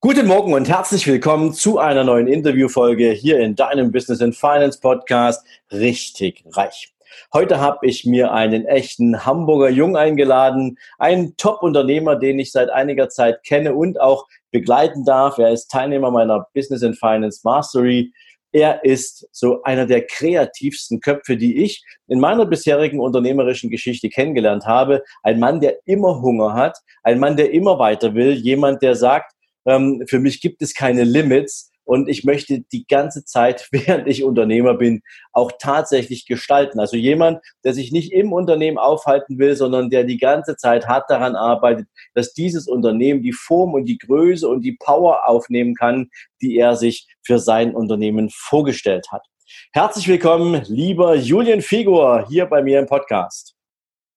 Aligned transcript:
Guten 0.00 0.28
Morgen 0.28 0.52
und 0.52 0.68
herzlich 0.68 1.08
willkommen 1.08 1.52
zu 1.52 1.80
einer 1.80 2.04
neuen 2.04 2.28
Interviewfolge 2.28 3.10
hier 3.10 3.40
in 3.40 3.56
deinem 3.56 3.90
Business 3.90 4.22
and 4.22 4.36
Finance 4.36 4.78
Podcast 4.80 5.44
Richtig 5.72 6.44
Reich. 6.52 6.94
Heute 7.32 7.58
habe 7.58 7.84
ich 7.84 8.04
mir 8.04 8.30
einen 8.30 8.64
echten 8.64 9.26
Hamburger 9.26 9.70
Jung 9.70 9.96
eingeladen, 9.96 10.78
einen 11.00 11.36
Top-Unternehmer, 11.36 12.14
den 12.14 12.38
ich 12.38 12.52
seit 12.52 12.70
einiger 12.70 13.08
Zeit 13.08 13.42
kenne 13.42 13.74
und 13.74 14.00
auch 14.00 14.28
begleiten 14.52 15.04
darf. 15.04 15.36
Er 15.38 15.50
ist 15.50 15.68
Teilnehmer 15.68 16.12
meiner 16.12 16.46
Business 16.54 16.84
and 16.84 16.96
Finance 16.96 17.40
Mastery. 17.42 18.12
Er 18.52 18.84
ist 18.84 19.26
so 19.32 19.64
einer 19.64 19.84
der 19.84 20.06
kreativsten 20.06 21.00
Köpfe, 21.00 21.36
die 21.36 21.64
ich 21.64 21.82
in 22.06 22.20
meiner 22.20 22.46
bisherigen 22.46 23.00
unternehmerischen 23.00 23.68
Geschichte 23.68 24.10
kennengelernt 24.10 24.64
habe. 24.64 25.02
Ein 25.24 25.40
Mann, 25.40 25.60
der 25.60 25.78
immer 25.86 26.22
Hunger 26.22 26.54
hat, 26.54 26.78
ein 27.02 27.18
Mann, 27.18 27.36
der 27.36 27.50
immer 27.52 27.80
weiter 27.80 28.14
will, 28.14 28.34
jemand, 28.34 28.80
der 28.80 28.94
sagt, 28.94 29.34
ähm, 29.66 30.04
für 30.06 30.18
mich 30.18 30.40
gibt 30.40 30.62
es 30.62 30.74
keine 30.74 31.04
Limits 31.04 31.70
und 31.88 32.06
ich 32.10 32.22
möchte 32.22 32.60
die 32.70 32.86
ganze 32.86 33.24
Zeit, 33.24 33.66
während 33.72 34.06
ich 34.08 34.22
Unternehmer 34.22 34.74
bin, 34.74 35.00
auch 35.32 35.52
tatsächlich 35.58 36.26
gestalten. 36.26 36.80
Also 36.80 36.98
jemand, 36.98 37.40
der 37.64 37.72
sich 37.72 37.92
nicht 37.92 38.12
im 38.12 38.34
Unternehmen 38.34 38.76
aufhalten 38.76 39.38
will, 39.38 39.56
sondern 39.56 39.88
der 39.88 40.04
die 40.04 40.18
ganze 40.18 40.56
Zeit 40.56 40.86
hart 40.86 41.08
daran 41.08 41.34
arbeitet, 41.34 41.88
dass 42.12 42.34
dieses 42.34 42.68
Unternehmen 42.68 43.22
die 43.22 43.32
Form 43.32 43.72
und 43.72 43.86
die 43.86 43.96
Größe 43.96 44.46
und 44.46 44.62
die 44.62 44.76
Power 44.78 45.26
aufnehmen 45.26 45.74
kann, 45.74 46.10
die 46.42 46.58
er 46.58 46.76
sich 46.76 47.08
für 47.22 47.38
sein 47.38 47.74
Unternehmen 47.74 48.28
vorgestellt 48.30 49.06
hat. 49.10 49.24
Herzlich 49.72 50.08
willkommen, 50.08 50.62
lieber 50.66 51.14
Julian 51.14 51.62
Figur, 51.62 52.26
hier 52.28 52.44
bei 52.44 52.62
mir 52.62 52.80
im 52.80 52.86
Podcast. 52.86 53.54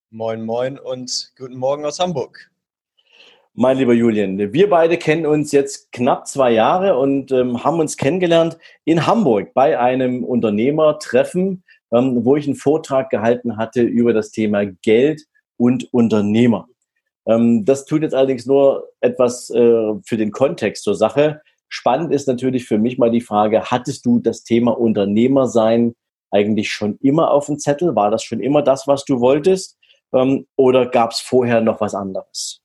Moin, 0.09 0.41
moin 0.41 0.77
und 0.77 1.31
guten 1.37 1.55
Morgen 1.55 1.85
aus 1.85 1.99
Hamburg. 1.99 2.50
Mein 3.53 3.77
lieber 3.77 3.93
Julian, 3.93 4.37
wir 4.53 4.69
beide 4.69 4.97
kennen 4.97 5.25
uns 5.25 5.51
jetzt 5.51 5.91
knapp 5.91 6.25
zwei 6.25 6.51
Jahre 6.53 6.97
und 6.97 7.33
ähm, 7.33 7.61
haben 7.65 7.81
uns 7.81 7.97
kennengelernt 7.97 8.57
in 8.85 9.05
Hamburg 9.05 9.53
bei 9.53 9.77
einem 9.77 10.23
Unternehmertreffen, 10.23 11.61
ähm, 11.91 12.23
wo 12.23 12.37
ich 12.37 12.45
einen 12.45 12.55
Vortrag 12.55 13.09
gehalten 13.09 13.57
hatte 13.57 13.81
über 13.81 14.13
das 14.13 14.31
Thema 14.31 14.65
Geld 14.65 15.23
und 15.57 15.93
Unternehmer. 15.93 16.69
Ähm, 17.25 17.65
das 17.65 17.83
tut 17.83 18.03
jetzt 18.03 18.15
allerdings 18.15 18.45
nur 18.45 18.87
etwas 19.01 19.49
äh, 19.49 19.95
für 20.05 20.15
den 20.15 20.31
Kontext 20.31 20.85
zur 20.85 20.95
Sache. 20.95 21.41
Spannend 21.67 22.13
ist 22.13 22.29
natürlich 22.29 22.65
für 22.65 22.77
mich 22.77 22.97
mal 22.97 23.11
die 23.11 23.19
Frage, 23.19 23.63
hattest 23.65 24.05
du 24.05 24.19
das 24.19 24.45
Thema 24.45 24.79
Unternehmer 24.79 25.47
sein 25.47 25.93
eigentlich 26.31 26.71
schon 26.71 26.97
immer 27.01 27.31
auf 27.31 27.47
dem 27.47 27.59
Zettel? 27.59 27.97
War 27.97 28.11
das 28.11 28.23
schon 28.23 28.39
immer 28.39 28.61
das, 28.61 28.87
was 28.87 29.03
du 29.03 29.19
wolltest? 29.19 29.77
Ähm, 30.13 30.47
oder 30.55 30.85
gab 30.85 31.11
es 31.11 31.19
vorher 31.19 31.59
noch 31.59 31.81
was 31.81 31.93
anderes? 31.93 32.60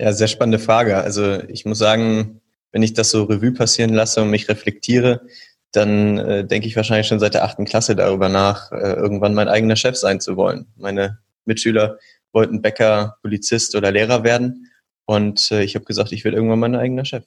Ja, 0.00 0.14
sehr 0.14 0.28
spannende 0.28 0.58
Frage. 0.58 0.96
Also 0.96 1.42
ich 1.48 1.66
muss 1.66 1.76
sagen, 1.76 2.40
wenn 2.72 2.82
ich 2.82 2.94
das 2.94 3.10
so 3.10 3.24
Revue 3.24 3.52
passieren 3.52 3.92
lasse 3.92 4.22
und 4.22 4.30
mich 4.30 4.48
reflektiere, 4.48 5.26
dann 5.72 6.16
äh, 6.16 6.46
denke 6.46 6.66
ich 6.66 6.74
wahrscheinlich 6.74 7.06
schon 7.06 7.20
seit 7.20 7.34
der 7.34 7.44
achten 7.44 7.66
Klasse 7.66 7.94
darüber 7.94 8.30
nach, 8.30 8.72
äh, 8.72 8.94
irgendwann 8.94 9.34
mein 9.34 9.48
eigener 9.48 9.76
Chef 9.76 9.96
sein 9.96 10.18
zu 10.18 10.38
wollen. 10.38 10.72
Meine 10.76 11.18
Mitschüler 11.44 11.98
wollten 12.32 12.62
Bäcker, 12.62 13.18
Polizist 13.20 13.76
oder 13.76 13.92
Lehrer 13.92 14.24
werden 14.24 14.70
und 15.04 15.50
äh, 15.50 15.64
ich 15.64 15.74
habe 15.74 15.84
gesagt, 15.84 16.12
ich 16.12 16.24
will 16.24 16.32
irgendwann 16.32 16.60
mein 16.60 16.76
eigener 16.76 17.04
Chef. 17.04 17.24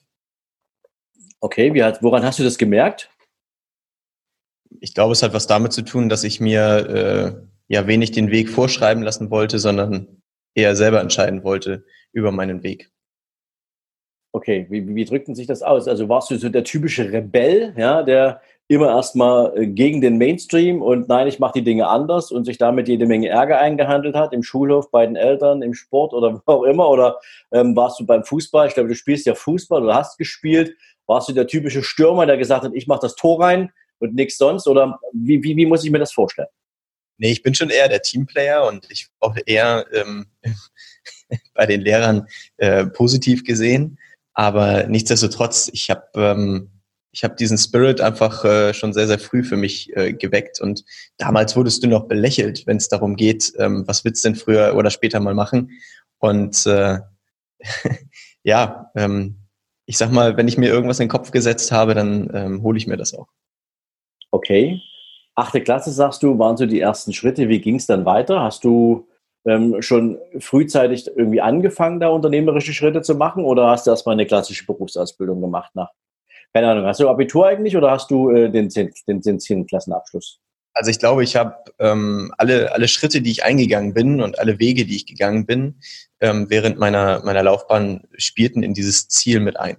Okay, 1.38 1.74
wie 1.74 1.84
hat, 1.84 2.02
woran 2.02 2.24
hast 2.24 2.40
du 2.40 2.42
das 2.42 2.58
gemerkt? 2.58 3.08
Ich 4.80 4.94
glaube, 4.94 5.12
es 5.12 5.22
hat 5.22 5.32
was 5.32 5.46
damit 5.46 5.72
zu 5.72 5.82
tun, 5.82 6.08
dass 6.08 6.24
ich 6.24 6.40
mir 6.40 6.88
äh, 6.88 7.72
ja 7.72 7.86
wenig 7.86 8.10
den 8.10 8.32
Weg 8.32 8.50
vorschreiben 8.50 9.04
lassen 9.04 9.30
wollte, 9.30 9.60
sondern 9.60 10.22
eher 10.56 10.74
selber 10.74 11.00
entscheiden 11.00 11.44
wollte, 11.44 11.84
über 12.14 12.32
meinen 12.32 12.62
Weg. 12.62 12.90
Okay, 14.32 14.66
wie, 14.68 14.94
wie 14.94 15.04
drückten 15.04 15.34
sich 15.34 15.46
das 15.46 15.62
aus? 15.62 15.86
Also 15.86 16.08
warst 16.08 16.30
du 16.30 16.36
so 16.36 16.48
der 16.48 16.64
typische 16.64 17.12
Rebell, 17.12 17.72
ja, 17.76 18.02
der 18.02 18.40
immer 18.66 18.88
erstmal 18.88 19.56
äh, 19.56 19.66
gegen 19.66 20.00
den 20.00 20.16
Mainstream 20.18 20.82
und 20.82 21.08
nein, 21.08 21.28
ich 21.28 21.38
mache 21.38 21.52
die 21.54 21.64
Dinge 21.64 21.86
anders 21.86 22.32
und 22.32 22.44
sich 22.44 22.58
damit 22.58 22.88
jede 22.88 23.06
Menge 23.06 23.28
Ärger 23.28 23.58
eingehandelt 23.58 24.16
hat, 24.16 24.32
im 24.32 24.42
Schulhof, 24.42 24.90
bei 24.90 25.06
den 25.06 25.16
Eltern, 25.16 25.62
im 25.62 25.74
Sport 25.74 26.14
oder 26.14 26.42
wo 26.46 26.52
auch 26.52 26.62
immer? 26.64 26.88
Oder 26.88 27.20
ähm, 27.52 27.76
warst 27.76 28.00
du 28.00 28.06
beim 28.06 28.24
Fußball? 28.24 28.66
Ich 28.66 28.74
glaube, 28.74 28.88
du 28.88 28.94
spielst 28.94 29.26
ja 29.26 29.34
Fußball 29.34 29.82
oder 29.82 29.94
hast 29.94 30.18
gespielt. 30.18 30.74
Warst 31.06 31.28
du 31.28 31.32
der 31.32 31.46
typische 31.46 31.82
Stürmer, 31.82 32.26
der 32.26 32.38
gesagt 32.38 32.64
hat, 32.64 32.72
ich 32.74 32.86
mache 32.86 33.00
das 33.02 33.14
Tor 33.14 33.40
rein 33.40 33.70
und 33.98 34.14
nichts 34.14 34.38
sonst? 34.38 34.66
Oder 34.66 34.98
wie, 35.12 35.42
wie, 35.42 35.56
wie 35.56 35.66
muss 35.66 35.84
ich 35.84 35.90
mir 35.90 35.98
das 35.98 36.12
vorstellen? 36.12 36.48
Nee, 37.18 37.30
ich 37.30 37.42
bin 37.42 37.54
schon 37.54 37.70
eher 37.70 37.88
der 37.88 38.02
Teamplayer 38.02 38.66
und 38.66 38.90
ich 38.90 39.08
brauche 39.20 39.40
eher 39.46 39.86
ähm, 39.92 40.26
bei 41.54 41.66
den 41.66 41.80
Lehrern 41.80 42.26
äh, 42.56 42.86
positiv 42.86 43.44
gesehen. 43.44 43.98
Aber 44.32 44.86
nichtsdestotrotz, 44.88 45.70
ich 45.72 45.90
habe 45.90 46.02
ähm, 46.16 46.70
ich 47.14 47.22
diesen 47.38 47.58
Spirit 47.58 48.00
einfach 48.00 48.44
äh, 48.44 48.74
schon 48.74 48.92
sehr, 48.92 49.06
sehr 49.06 49.20
früh 49.20 49.44
für 49.44 49.56
mich 49.56 49.96
äh, 49.96 50.12
geweckt. 50.12 50.60
Und 50.60 50.84
damals 51.16 51.54
wurdest 51.56 51.82
du 51.82 51.86
noch 51.86 52.08
belächelt, 52.08 52.66
wenn 52.66 52.76
es 52.76 52.88
darum 52.88 53.14
geht, 53.14 53.52
ähm, 53.58 53.84
was 53.86 54.04
willst 54.04 54.24
du 54.24 54.28
denn 54.28 54.36
früher 54.36 54.74
oder 54.76 54.90
später 54.90 55.20
mal 55.20 55.34
machen? 55.34 55.70
Und 56.18 56.66
äh, 56.66 56.98
ja, 58.42 58.90
ähm, 58.96 59.36
ich 59.86 59.96
sag 59.96 60.10
mal, 60.10 60.36
wenn 60.36 60.48
ich 60.48 60.58
mir 60.58 60.70
irgendwas 60.70 60.98
in 60.98 61.04
den 61.04 61.12
Kopf 61.12 61.30
gesetzt 61.30 61.70
habe, 61.70 61.94
dann 61.94 62.30
ähm, 62.34 62.62
hole 62.62 62.78
ich 62.78 62.86
mir 62.86 62.96
das 62.96 63.14
auch. 63.14 63.28
Okay. 64.30 64.80
Achte 65.36 65.60
Klasse, 65.60 65.92
sagst 65.92 66.22
du, 66.22 66.38
waren 66.38 66.56
so 66.56 66.66
die 66.66 66.80
ersten 66.80 67.12
Schritte. 67.12 67.48
Wie 67.48 67.60
ging 67.60 67.76
es 67.76 67.86
dann 67.86 68.04
weiter? 68.04 68.40
Hast 68.40 68.64
du 68.64 69.06
ähm, 69.46 69.82
schon 69.82 70.18
frühzeitig 70.38 71.06
irgendwie 71.14 71.40
angefangen, 71.40 72.00
da 72.00 72.08
unternehmerische 72.08 72.72
Schritte 72.72 73.02
zu 73.02 73.14
machen 73.14 73.44
oder 73.44 73.68
hast 73.68 73.86
du 73.86 73.90
erstmal 73.90 74.14
eine 74.14 74.26
klassische 74.26 74.66
Berufsausbildung 74.66 75.40
gemacht 75.40 75.70
nach, 75.74 75.90
keine 76.52 76.68
Ahnung, 76.70 76.86
hast 76.86 77.00
du 77.00 77.08
Abitur 77.08 77.46
eigentlich 77.46 77.76
oder 77.76 77.90
hast 77.90 78.10
du 78.10 78.30
äh, 78.30 78.50
den, 78.50 78.70
10, 78.70 78.92
den, 79.06 79.20
den 79.20 79.40
10. 79.40 79.66
Klassenabschluss? 79.66 80.40
Also 80.72 80.90
ich 80.90 80.98
glaube, 80.98 81.22
ich 81.22 81.36
habe 81.36 81.56
ähm, 81.78 82.32
alle, 82.36 82.72
alle 82.72 82.88
Schritte, 82.88 83.22
die 83.22 83.30
ich 83.30 83.44
eingegangen 83.44 83.94
bin 83.94 84.20
und 84.20 84.38
alle 84.40 84.58
Wege, 84.58 84.86
die 84.86 84.96
ich 84.96 85.06
gegangen 85.06 85.46
bin, 85.46 85.76
ähm, 86.20 86.46
während 86.48 86.78
meiner, 86.78 87.24
meiner 87.24 87.44
Laufbahn 87.44 88.02
spielten 88.16 88.64
in 88.64 88.74
dieses 88.74 89.08
Ziel 89.08 89.38
mit 89.38 89.56
ein. 89.58 89.76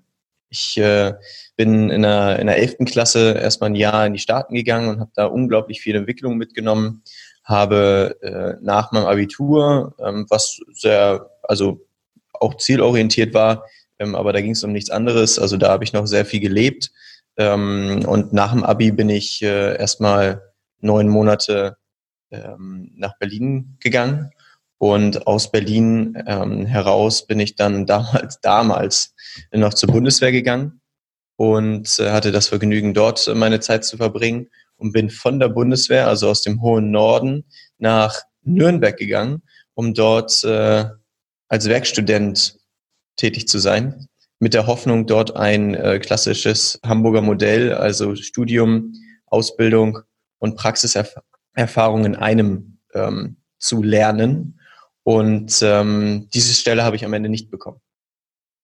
Ich 0.50 0.78
äh, 0.78 1.14
bin 1.58 1.90
in 1.90 2.04
der, 2.04 2.40
in 2.40 2.48
der 2.48 2.58
11. 2.58 2.78
Klasse 2.86 3.34
erstmal 3.34 3.72
ein 3.72 3.76
Jahr 3.76 4.06
in 4.06 4.14
die 4.14 4.20
Staaten 4.20 4.56
gegangen 4.56 4.88
und 4.88 5.00
habe 5.02 5.12
da 5.16 5.26
unglaublich 5.26 5.82
viel 5.82 5.96
Entwicklung 5.96 6.38
mitgenommen 6.38 7.04
habe 7.46 8.18
äh, 8.22 8.64
nach 8.64 8.92
meinem 8.92 9.06
Abitur, 9.06 9.96
ähm, 10.00 10.26
was 10.30 10.60
sehr, 10.74 11.30
also 11.44 11.86
auch 12.34 12.58
zielorientiert 12.58 13.34
war, 13.34 13.66
ähm, 14.00 14.16
aber 14.16 14.34
da 14.34 14.42
ging 14.42 14.52
es 14.52 14.64
um 14.64 14.72
nichts 14.72 14.90
anderes. 14.90 15.40
Also 15.40 15.58
da 15.58 15.70
habe 15.70 15.84
ich 15.84 15.94
noch 15.94 16.06
sehr 16.08 16.26
viel 16.26 16.40
gelebt. 16.40 16.92
Ähm, 17.38 18.04
und 18.08 18.34
nach 18.34 18.52
dem 18.52 18.64
Abi 18.64 18.92
bin 18.92 19.10
ich 19.10 19.42
äh, 19.42 19.78
erstmal 19.78 20.42
neun 20.82 21.08
Monate 21.08 21.78
ähm, 22.32 22.92
nach 22.96 23.18
Berlin 23.20 23.78
gegangen. 23.80 24.32
Und 24.78 25.26
aus 25.26 25.52
Berlin 25.52 26.22
ähm, 26.28 26.66
heraus 26.66 27.26
bin 27.26 27.40
ich 27.40 27.56
dann 27.56 27.86
damals, 27.86 28.40
damals 28.42 29.16
noch 29.52 29.74
zur 29.74 29.92
Bundeswehr 29.92 30.32
gegangen 30.32 30.82
und 31.38 32.00
äh, 32.00 32.12
hatte 32.12 32.32
das 32.32 32.48
Vergnügen, 32.48 32.94
dort 32.94 33.34
meine 33.36 33.60
Zeit 33.60 33.86
zu 33.86 33.98
verbringen 33.98 34.50
und 34.78 34.92
bin 34.92 35.10
von 35.10 35.40
der 35.40 35.50
Bundeswehr, 35.50 36.08
also 36.08 36.30
aus 36.30 36.42
dem 36.42 36.62
hohen 36.62 36.92
Norden, 36.92 37.46
nach 37.78 38.22
Nürnberg 38.42 38.98
gegangen, 38.98 39.42
um 39.74 39.94
dort 39.94 40.44
äh, 40.44 40.86
als 41.48 41.70
Werkstudent 41.70 42.58
tätig 43.16 43.48
zu 43.48 43.60
sein, 43.60 44.08
mit 44.40 44.54
der 44.54 44.68
Hoffnung, 44.68 45.08
dort 45.08 45.36
ein 45.36 45.74
äh, 45.74 46.00
klassisches 46.00 46.80
Hamburger 46.86 47.22
Modell, 47.22 47.74
also 47.74 48.16
Studium, 48.16 48.94
Ausbildung 49.26 50.00
und 50.40 50.56
Praxiserfahrung 50.56 52.06
in 52.06 52.16
einem 52.16 52.80
ähm, 52.94 53.38
zu 53.58 53.82
lernen. 53.82 54.60
Und 55.04 55.60
ähm, 55.62 56.30
diese 56.34 56.54
Stelle 56.54 56.84
habe 56.84 56.96
ich 56.96 57.06
am 57.06 57.14
Ende 57.14 57.30
nicht 57.30 57.50
bekommen. 57.50 57.80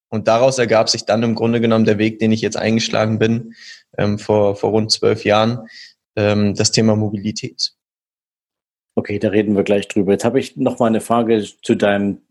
Und 0.10 0.28
daraus 0.28 0.60
ergab 0.60 0.90
sich 0.90 1.06
dann 1.06 1.24
im 1.24 1.36
Grunde 1.36 1.62
genommen 1.62 1.86
der 1.86 1.98
Weg, 1.98 2.20
den 2.20 2.34
ich 2.34 2.42
jetzt 2.42 2.58
eingeschlagen 2.58 3.18
bin, 3.18 3.54
ähm, 3.98 4.20
vor, 4.20 4.56
vor 4.58 4.72
rund 4.72 4.92
zwölf 4.92 5.24
Jahren, 5.24 5.68
ähm, 6.16 6.56
das 6.56 6.72
Thema 6.72 6.96
Mobilität. 6.96 7.74
Okay, 8.96 9.20
da 9.20 9.30
reden 9.30 9.56
wir 9.56 9.64
gleich 9.64 9.88
drüber. 9.88 10.12
Jetzt 10.12 10.26
habe 10.26 10.40
ich 10.40 10.58
noch 10.58 10.80
mal 10.80 10.88
eine 10.88 11.02
Frage 11.02 11.44
zu 11.62 11.76
deinem 11.76 12.22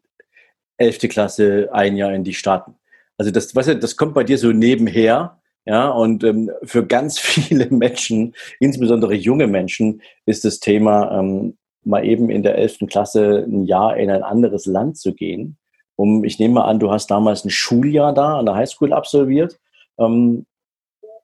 elfte 0.76 1.08
Klasse, 1.08 1.68
ein 1.72 1.96
Jahr 1.96 2.12
in 2.12 2.24
die 2.24 2.34
Staaten. 2.34 2.74
Also 3.16 3.30
das, 3.30 3.54
weißt 3.54 3.68
du, 3.68 3.78
das 3.78 3.96
kommt 3.96 4.14
bei 4.14 4.24
dir 4.24 4.38
so 4.38 4.52
nebenher. 4.52 5.40
Ja, 5.66 5.88
und 5.90 6.24
ähm, 6.24 6.50
für 6.62 6.86
ganz 6.86 7.18
viele 7.18 7.66
Menschen, 7.70 8.34
insbesondere 8.60 9.14
junge 9.14 9.46
Menschen, 9.46 10.02
ist 10.26 10.44
das 10.44 10.60
Thema, 10.60 11.18
ähm, 11.18 11.56
mal 11.84 12.04
eben 12.04 12.30
in 12.30 12.42
der 12.42 12.56
elften 12.56 12.86
Klasse 12.86 13.44
ein 13.46 13.64
Jahr 13.64 13.96
in 13.96 14.10
ein 14.10 14.22
anderes 14.22 14.66
Land 14.66 14.98
zu 14.98 15.14
gehen. 15.14 15.58
Um, 15.96 16.24
ich 16.24 16.38
nehme 16.38 16.54
mal 16.54 16.64
an, 16.64 16.78
du 16.78 16.90
hast 16.90 17.10
damals 17.10 17.44
ein 17.44 17.50
Schuljahr 17.50 18.14
da 18.14 18.38
an 18.38 18.46
der 18.46 18.54
Highschool 18.54 18.92
absolviert, 18.92 19.58
ähm, 19.98 20.46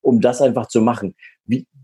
um 0.03 0.21
das 0.21 0.43
einfach 0.43 0.69
zu 0.69 0.83
machen. 0.83 1.15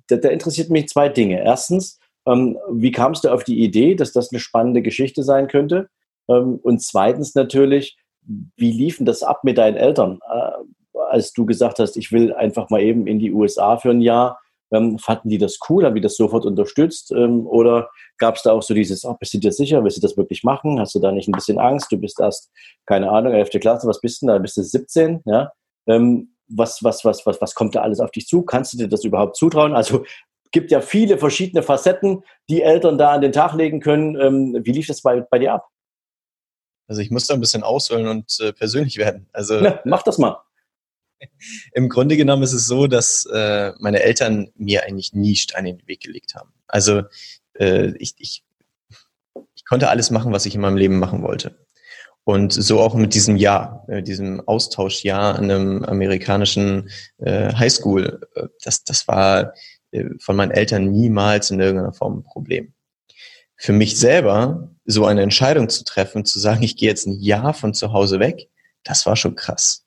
Da, 0.09 0.17
da 0.17 0.29
interessiert 0.29 0.71
mich 0.71 0.89
zwei 0.89 1.09
Dinge. 1.09 1.43
Erstens, 1.43 1.99
ähm, 2.27 2.59
wie 2.71 2.93
kamst 2.93 3.25
du 3.25 3.33
auf 3.33 3.45
die 3.45 3.63
Idee, 3.63 3.95
dass 3.95 4.13
das 4.13 4.31
eine 4.33 4.41
spannende 4.41 4.83
Geschichte 4.83 5.23
sein 5.23 5.49
könnte? 5.49 5.89
Ähm, 6.29 6.59
und 6.63 6.83
zweitens 6.83 7.35
natürlich, 7.35 7.97
wie 8.23 8.73
liefen 8.73 9.07
das 9.07 9.23
ab 9.23 9.45
mit 9.45 9.59
deinen 9.59 9.77
Eltern, 9.77 10.21
äh, 10.31 10.99
als 11.11 11.33
du 11.33 11.47
gesagt 11.47 11.79
hast, 11.79 11.97
ich 11.97 12.13
will 12.13 12.33
einfach 12.33 12.71
mal 12.71 12.81
eben 12.81 13.07
in 13.07 13.19
die 13.19 13.33
USA 13.33 13.77
für 13.77 13.91
ein 13.91 14.01
Jahr? 14.01 14.39
Ähm, 14.73 14.99
fanden 14.99 15.29
die 15.29 15.39
das 15.39 15.59
cool? 15.69 15.85
Haben 15.85 15.97
die 15.97 16.01
das 16.01 16.17
sofort 16.17 16.47
unterstützt? 16.47 17.13
Ähm, 17.13 17.47
oder 17.47 17.91
gab 18.17 18.37
es 18.37 18.43
da 18.43 18.53
auch 18.53 18.63
so 18.63 18.73
dieses, 18.73 19.05
oh, 19.05 19.15
bist 19.21 19.35
du 19.35 19.39
dir 19.39 19.53
sicher? 19.53 19.85
Willst 19.85 19.99
du 19.99 20.01
das 20.01 20.17
wirklich 20.17 20.45
machen? 20.45 20.81
Hast 20.81 20.95
du 20.95 20.99
da 20.99 21.13
nicht 21.13 21.29
ein 21.29 21.33
bisschen 21.33 21.59
Angst? 21.59 21.93
Du 21.93 21.99
bist 21.99 22.19
erst, 22.21 22.51
keine 22.87 23.11
Ahnung, 23.11 23.35
11. 23.35 23.51
Klasse, 23.61 23.87
was 23.87 24.01
bist 24.01 24.23
du 24.23 24.29
da? 24.29 24.39
Bist 24.39 24.57
du 24.57 24.63
17? 24.63 25.21
Ja? 25.27 25.53
Was, 26.49 26.83
was, 26.83 27.05
was, 27.05 27.25
was, 27.27 27.41
was 27.41 27.55
kommt 27.55 27.75
da 27.75 27.83
alles 27.83 28.01
auf 28.01 28.11
dich 28.11 28.27
zu? 28.27 28.43
Kannst 28.43 28.73
du 28.73 28.79
dir 28.79 28.89
das 28.89 29.05
überhaupt 29.05 29.37
zutrauen? 29.37 29.75
Also 29.75 30.05
gibt 30.53 30.71
ja 30.71 30.81
viele 30.81 31.19
verschiedene 31.19 31.63
Facetten, 31.63 32.23
die 32.49 32.63
Eltern 32.63 32.99
da 32.99 33.13
an 33.13 33.23
den 33.23 33.33
Tag 33.33 33.55
legen 33.55 33.81
können. 33.81 34.21
Ähm, 34.21 34.61
wie 34.65 34.73
lief 34.73 34.87
das 34.87 35.01
bei, 35.01 35.21
bei 35.21 35.39
dir 35.39 35.55
ab? 35.55 35.69
Also 36.87 37.01
ich 37.01 37.11
muss 37.11 37.27
da 37.27 37.35
ein 37.35 37.41
bisschen 37.41 37.63
ausholen 37.63 38.07
und 38.07 38.39
äh, 38.41 38.53
persönlich 38.53 38.99
werden. 38.99 39.29
Also 39.33 39.57
ja, 39.57 39.81
mach 39.85 40.03
das 40.03 40.19
mal. 40.19 40.43
Im 41.73 41.89
Grunde 41.89 42.17
genommen 42.17 42.43
ist 42.43 42.53
es 42.53 42.67
so, 42.67 42.87
dass 42.87 43.25
äh, 43.33 43.73
meine 43.79 44.03
Eltern 44.03 44.53
mir 44.57 44.85
eigentlich 44.85 45.15
nie 45.15 45.37
Steine 45.37 45.71
in 45.71 45.79
den 45.79 45.89
Weg 45.89 46.03
gelegt 46.03 46.35
haben. 46.35 46.53
Also 46.67 47.03
äh, 47.55 47.97
ich, 47.97 48.15
ich, 48.19 48.45
ich 49.55 49.65
konnte 49.65 49.89
alles 49.89 50.11
machen, 50.11 50.33
was 50.33 50.47
ich 50.47 50.55
in 50.55 50.61
meinem 50.61 50.77
Leben 50.77 50.99
machen 50.99 51.23
wollte. 51.23 51.57
Und 52.25 52.53
so 52.53 52.81
auch 52.81 52.95
mit 52.95 53.15
diesem 53.15 53.37
Jahr, 53.37 53.85
äh, 53.89 54.03
diesem 54.03 54.47
Austauschjahr 54.47 55.37
an 55.37 55.51
einem 55.51 55.85
amerikanischen 55.85 56.89
äh, 57.19 57.53
Highschool. 57.53 58.21
Äh, 58.35 58.47
das, 58.63 58.85
das 58.85 59.09
war 59.09 59.55
äh, 59.91 60.05
von 60.21 60.37
meinen 60.37 60.53
Eltern 60.53 60.91
niemals 60.91 61.51
in 61.51 61.61
irgendeiner 61.61 61.93
Form 61.93 62.19
ein 62.19 62.23
Problem. 62.23 62.75
Für 63.57 63.73
mich 63.73 63.99
selber 63.99 64.71
so 64.85 65.05
eine 65.05 65.23
Entscheidung 65.23 65.69
zu 65.69 65.85
treffen, 65.85 66.25
zu 66.25 66.39
sagen, 66.39 66.63
ich 66.63 66.77
gehe 66.77 66.89
jetzt 66.89 67.07
ein 67.07 67.21
Jahr 67.21 67.55
von 67.55 67.75
zu 67.75 67.93
Hause 67.93 68.21
weg, 68.21 68.49
das 68.85 69.07
war 69.07 69.17
schon 69.17 69.35
krass. 69.35 69.85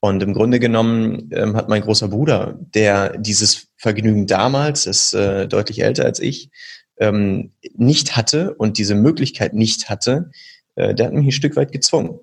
Und 0.00 0.20
im 0.22 0.34
Grunde 0.34 0.58
genommen 0.58 1.30
ähm, 1.32 1.56
hat 1.56 1.68
mein 1.68 1.82
großer 1.82 2.08
Bruder, 2.08 2.58
der 2.58 3.16
dieses 3.18 3.68
Vergnügen 3.76 4.26
damals, 4.26 4.86
ist 4.86 5.14
äh, 5.14 5.46
deutlich 5.46 5.82
älter 5.82 6.04
als 6.04 6.18
ich, 6.18 6.50
ähm, 6.98 7.52
nicht 7.74 8.16
hatte 8.16 8.54
und 8.54 8.78
diese 8.78 8.96
Möglichkeit 8.96 9.54
nicht 9.54 9.88
hatte, 9.88 10.30
äh, 10.74 10.94
der 10.94 11.06
hat 11.06 11.12
mich 11.12 11.26
ein 11.26 11.32
Stück 11.32 11.56
weit 11.56 11.72
gezwungen. 11.72 12.20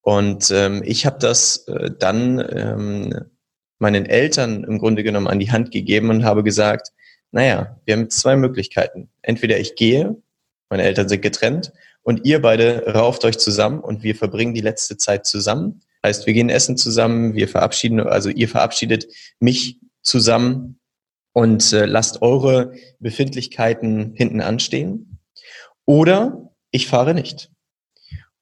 Und 0.00 0.50
ähm, 0.50 0.82
ich 0.84 1.06
habe 1.06 1.18
das 1.18 1.66
äh, 1.68 1.90
dann 1.98 2.38
ähm, 2.38 3.24
meinen 3.78 4.06
Eltern 4.06 4.64
im 4.64 4.78
Grunde 4.78 5.02
genommen 5.02 5.28
an 5.28 5.38
die 5.38 5.50
Hand 5.50 5.70
gegeben 5.70 6.10
und 6.10 6.24
habe 6.24 6.42
gesagt, 6.42 6.92
naja, 7.32 7.80
wir 7.84 7.96
haben 7.96 8.10
zwei 8.10 8.36
Möglichkeiten. 8.36 9.08
Entweder 9.22 9.58
ich 9.58 9.74
gehe, 9.76 10.16
meine 10.68 10.84
Eltern 10.84 11.08
sind 11.08 11.22
getrennt, 11.22 11.72
und 12.04 12.26
ihr 12.26 12.40
beide 12.40 12.84
rauft 12.94 13.24
euch 13.24 13.38
zusammen 13.38 13.80
und 13.80 14.02
wir 14.02 14.14
verbringen 14.14 14.54
die 14.54 14.60
letzte 14.60 14.96
Zeit 14.96 15.26
zusammen. 15.26 15.80
Heißt, 16.04 16.26
wir 16.26 16.34
gehen 16.34 16.50
essen 16.50 16.76
zusammen, 16.76 17.34
wir 17.34 17.48
verabschieden, 17.48 17.98
also 18.00 18.28
ihr 18.28 18.48
verabschiedet 18.48 19.06
mich 19.40 19.80
zusammen 20.02 20.78
und 21.32 21.72
äh, 21.72 21.86
lasst 21.86 22.20
eure 22.20 22.74
Befindlichkeiten 23.00 24.12
hinten 24.14 24.42
anstehen. 24.42 25.18
Oder 25.86 26.53
ich 26.74 26.88
fahre 26.88 27.14
nicht. 27.14 27.50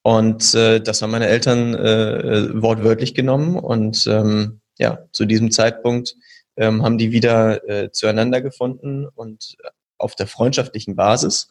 Und 0.03 0.55
äh, 0.55 0.81
das 0.81 1.03
haben 1.03 1.11
meine 1.11 1.29
Eltern 1.29 1.75
äh, 1.75 2.63
wortwörtlich 2.63 3.15
genommen 3.15 3.57
und 3.57 4.07
ähm, 4.07 4.61
ja, 4.79 5.07
zu 5.13 5.27
diesem 5.27 5.51
Zeitpunkt 5.51 6.17
ähm, 6.57 6.83
haben 6.83 6.99
die 6.99 7.13
wieder 7.13 7.69
äh, 7.69 7.91
zueinander 7.93 8.41
gefunden 8.41 9.07
und 9.07 9.57
auf 9.99 10.17
der 10.17 10.27
freundschaftlichen 10.27 10.97
Basis. 10.97 11.51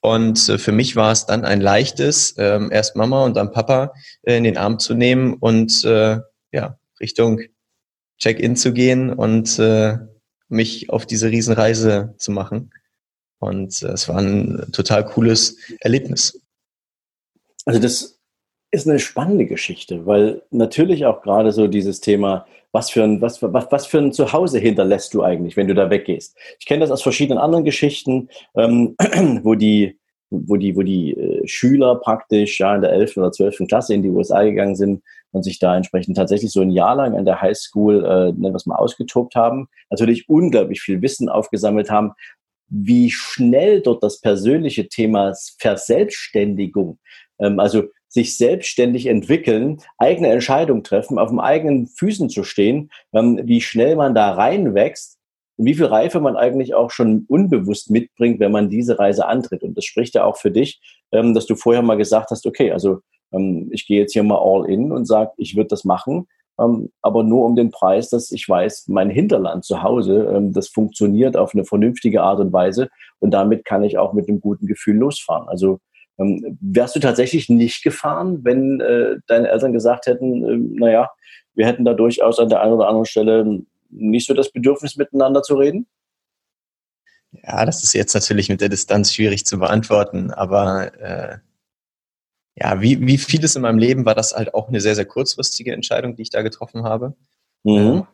Und 0.00 0.48
äh, 0.48 0.58
für 0.58 0.72
mich 0.72 0.96
war 0.96 1.12
es 1.12 1.26
dann 1.26 1.44
ein 1.44 1.60
leichtes, 1.60 2.34
ähm, 2.38 2.70
erst 2.72 2.96
Mama 2.96 3.24
und 3.24 3.36
dann 3.36 3.52
Papa 3.52 3.92
äh, 4.22 4.36
in 4.38 4.44
den 4.44 4.56
Arm 4.56 4.78
zu 4.78 4.94
nehmen 4.94 5.34
und 5.34 5.84
äh, 5.84 6.18
ja, 6.50 6.78
Richtung 6.98 7.42
Check-in 8.18 8.56
zu 8.56 8.72
gehen 8.72 9.12
und 9.12 9.58
äh, 9.58 9.98
mich 10.48 10.88
auf 10.90 11.04
diese 11.06 11.30
Riesenreise 11.30 12.14
zu 12.16 12.32
machen. 12.32 12.72
Und 13.42 13.82
es 13.82 14.08
war 14.08 14.18
ein 14.18 14.68
total 14.70 15.04
cooles 15.04 15.56
Erlebnis. 15.80 16.40
Also 17.64 17.80
das 17.80 18.20
ist 18.70 18.88
eine 18.88 19.00
spannende 19.00 19.46
Geschichte, 19.46 20.06
weil 20.06 20.42
natürlich 20.52 21.06
auch 21.06 21.22
gerade 21.22 21.50
so 21.50 21.66
dieses 21.66 22.00
Thema 22.00 22.46
was 22.70 22.90
für 22.90 23.02
ein, 23.02 23.20
was, 23.20 23.42
was, 23.42 23.66
was 23.70 23.86
für 23.86 23.98
ein 23.98 24.12
Zuhause 24.12 24.60
hinterlässt 24.60 25.12
du 25.12 25.24
eigentlich, 25.24 25.56
wenn 25.56 25.66
du 25.66 25.74
da 25.74 25.90
weggehst? 25.90 26.38
Ich 26.60 26.66
kenne 26.66 26.80
das 26.80 26.92
aus 26.92 27.02
verschiedenen 27.02 27.38
anderen 27.38 27.64
Geschichten, 27.64 28.28
ähm, 28.56 28.94
wo 29.42 29.56
die, 29.56 29.98
wo 30.30 30.56
die, 30.56 30.76
wo 30.76 30.82
die 30.82 31.12
äh, 31.12 31.46
Schüler 31.46 31.96
praktisch 31.96 32.60
ja 32.60 32.74
in 32.76 32.80
der 32.80 32.92
11. 32.92 33.16
oder 33.16 33.32
12. 33.32 33.64
Klasse 33.68 33.92
in 33.92 34.02
die 34.02 34.08
USA 34.08 34.44
gegangen 34.44 34.76
sind 34.76 35.02
und 35.32 35.42
sich 35.42 35.58
da 35.58 35.76
entsprechend 35.76 36.16
tatsächlich 36.16 36.52
so 36.52 36.60
ein 36.60 36.70
Jahr 36.70 36.94
lang 36.94 37.16
an 37.16 37.24
der 37.24 37.42
Highschool, 37.42 38.04
äh, 38.04 38.32
nennen 38.32 38.54
wir 38.54 38.54
es 38.54 38.66
mal, 38.66 38.76
ausgetobt 38.76 39.34
haben, 39.34 39.68
natürlich 39.90 40.28
unglaublich 40.28 40.80
viel 40.80 41.02
Wissen 41.02 41.28
aufgesammelt 41.28 41.90
haben, 41.90 42.12
wie 42.72 43.10
schnell 43.10 43.82
dort 43.82 44.02
das 44.02 44.20
persönliche 44.20 44.88
Thema 44.88 45.34
Verselbstständigung, 45.58 46.98
ähm, 47.38 47.60
also 47.60 47.84
sich 48.08 48.36
selbstständig 48.36 49.06
entwickeln, 49.06 49.78
eigene 49.98 50.28
Entscheidungen 50.28 50.82
treffen, 50.82 51.18
auf 51.18 51.30
den 51.30 51.40
eigenen 51.40 51.86
Füßen 51.86 52.30
zu 52.30 52.44
stehen, 52.44 52.90
ähm, 53.12 53.40
wie 53.44 53.60
schnell 53.60 53.96
man 53.96 54.14
da 54.14 54.32
reinwächst 54.32 55.18
und 55.56 55.66
wie 55.66 55.74
viel 55.74 55.86
Reife 55.86 56.20
man 56.20 56.36
eigentlich 56.36 56.74
auch 56.74 56.90
schon 56.90 57.26
unbewusst 57.28 57.90
mitbringt, 57.90 58.40
wenn 58.40 58.52
man 58.52 58.70
diese 58.70 58.98
Reise 58.98 59.26
antritt. 59.26 59.62
Und 59.62 59.76
das 59.76 59.84
spricht 59.84 60.14
ja 60.14 60.24
auch 60.24 60.38
für 60.38 60.50
dich, 60.50 60.80
ähm, 61.12 61.34
dass 61.34 61.46
du 61.46 61.54
vorher 61.54 61.82
mal 61.82 61.96
gesagt 61.96 62.30
hast, 62.30 62.46
okay, 62.46 62.72
also 62.72 63.00
ähm, 63.32 63.68
ich 63.70 63.86
gehe 63.86 64.00
jetzt 64.00 64.14
hier 64.14 64.22
mal 64.22 64.40
all 64.42 64.68
in 64.70 64.92
und 64.92 65.04
sage, 65.04 65.32
ich 65.36 65.56
würde 65.56 65.68
das 65.68 65.84
machen, 65.84 66.26
aber 66.56 67.22
nur 67.22 67.44
um 67.46 67.56
den 67.56 67.70
Preis, 67.70 68.10
dass 68.10 68.30
ich 68.30 68.48
weiß, 68.48 68.88
mein 68.88 69.10
Hinterland 69.10 69.64
zu 69.64 69.82
Hause, 69.82 70.50
das 70.52 70.68
funktioniert 70.68 71.36
auf 71.36 71.54
eine 71.54 71.64
vernünftige 71.64 72.22
Art 72.22 72.40
und 72.40 72.52
Weise 72.52 72.88
und 73.18 73.32
damit 73.32 73.64
kann 73.64 73.82
ich 73.82 73.98
auch 73.98 74.12
mit 74.12 74.28
einem 74.28 74.40
guten 74.40 74.66
Gefühl 74.66 74.96
losfahren. 74.96 75.48
Also 75.48 75.80
ähm, 76.18 76.58
wärst 76.60 76.94
du 76.94 77.00
tatsächlich 77.00 77.48
nicht 77.48 77.82
gefahren, 77.82 78.44
wenn 78.44 78.80
äh, 78.80 79.16
deine 79.26 79.48
Eltern 79.48 79.72
gesagt 79.72 80.06
hätten, 80.06 80.44
äh, 80.44 80.78
naja, 80.78 81.10
wir 81.54 81.66
hätten 81.66 81.84
da 81.84 81.94
durchaus 81.94 82.38
an 82.38 82.48
der 82.48 82.60
einen 82.62 82.74
oder 82.74 82.88
anderen 82.88 83.06
Stelle 83.06 83.62
nicht 83.90 84.26
so 84.26 84.34
das 84.34 84.50
Bedürfnis, 84.50 84.96
miteinander 84.96 85.42
zu 85.42 85.54
reden? 85.54 85.86
Ja, 87.42 87.64
das 87.64 87.82
ist 87.82 87.94
jetzt 87.94 88.14
natürlich 88.14 88.48
mit 88.48 88.60
der 88.60 88.68
Distanz 88.68 89.14
schwierig 89.14 89.46
zu 89.46 89.58
beantworten, 89.58 90.30
aber 90.30 90.92
äh, 91.00 91.38
ja, 92.54 92.80
wie, 92.80 93.00
wie 93.06 93.18
vieles 93.18 93.56
in 93.56 93.62
meinem 93.62 93.78
Leben 93.78 94.04
war 94.04 94.14
das 94.14 94.34
halt 94.34 94.54
auch 94.54 94.68
eine 94.68 94.80
sehr, 94.80 94.94
sehr 94.94 95.06
kurzfristige 95.06 95.72
Entscheidung, 95.72 96.16
die 96.16 96.22
ich 96.22 96.30
da 96.30 96.42
getroffen 96.42 96.84
habe. 96.84 97.14
Mhm. 97.64 98.06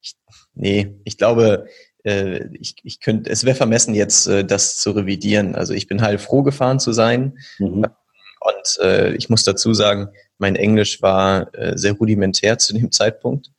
Ich, 0.00 0.16
nee, 0.54 0.94
ich 1.04 1.16
glaube, 1.18 1.66
äh, 2.04 2.48
ich, 2.54 2.76
ich 2.82 3.00
könnte, 3.00 3.30
es 3.30 3.44
wäre 3.44 3.56
vermessen, 3.56 3.94
jetzt 3.94 4.26
äh, 4.26 4.44
das 4.44 4.78
zu 4.78 4.90
revidieren. 4.90 5.54
Also 5.54 5.72
ich 5.72 5.86
bin 5.86 6.02
halt 6.02 6.20
froh 6.20 6.42
gefahren 6.42 6.80
zu 6.80 6.92
sein. 6.92 7.38
Mhm. 7.58 7.86
Und 8.40 8.78
äh, 8.82 9.14
ich 9.14 9.30
muss 9.30 9.44
dazu 9.44 9.72
sagen, 9.72 10.08
mein 10.38 10.56
Englisch 10.56 11.00
war 11.00 11.54
äh, 11.54 11.78
sehr 11.78 11.92
rudimentär 11.92 12.58
zu 12.58 12.74
dem 12.74 12.90
Zeitpunkt. 12.92 13.50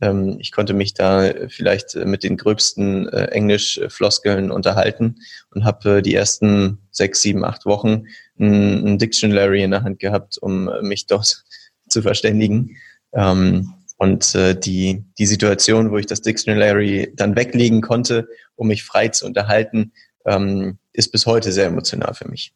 Ähm, 0.00 0.36
ich 0.40 0.52
konnte 0.52 0.74
mich 0.74 0.94
da 0.94 1.30
vielleicht 1.48 1.94
mit 1.96 2.24
den 2.24 2.36
gröbsten 2.36 3.08
äh, 3.08 3.26
Englisch-Floskeln 3.26 4.50
unterhalten 4.50 5.16
und 5.50 5.64
habe 5.64 5.98
äh, 5.98 6.02
die 6.02 6.14
ersten 6.14 6.78
sechs, 6.90 7.22
sieben, 7.22 7.44
acht 7.44 7.66
Wochen 7.66 8.06
ein, 8.38 8.86
ein 8.86 8.98
Dictionary 8.98 9.62
in 9.62 9.70
der 9.70 9.82
Hand 9.82 9.98
gehabt, 9.98 10.38
um 10.38 10.70
mich 10.82 11.06
dort 11.06 11.44
zu 11.88 12.02
verständigen. 12.02 12.76
Ähm, 13.12 13.74
und 13.96 14.34
äh, 14.34 14.58
die, 14.58 15.04
die 15.18 15.26
Situation, 15.26 15.90
wo 15.90 15.98
ich 15.98 16.06
das 16.06 16.20
Dictionary 16.20 17.12
dann 17.14 17.36
weglegen 17.36 17.80
konnte, 17.80 18.28
um 18.56 18.68
mich 18.68 18.82
frei 18.82 19.08
zu 19.08 19.24
unterhalten, 19.24 19.92
ähm, 20.26 20.78
ist 20.92 21.12
bis 21.12 21.26
heute 21.26 21.52
sehr 21.52 21.66
emotional 21.66 22.14
für 22.14 22.28
mich. 22.28 22.52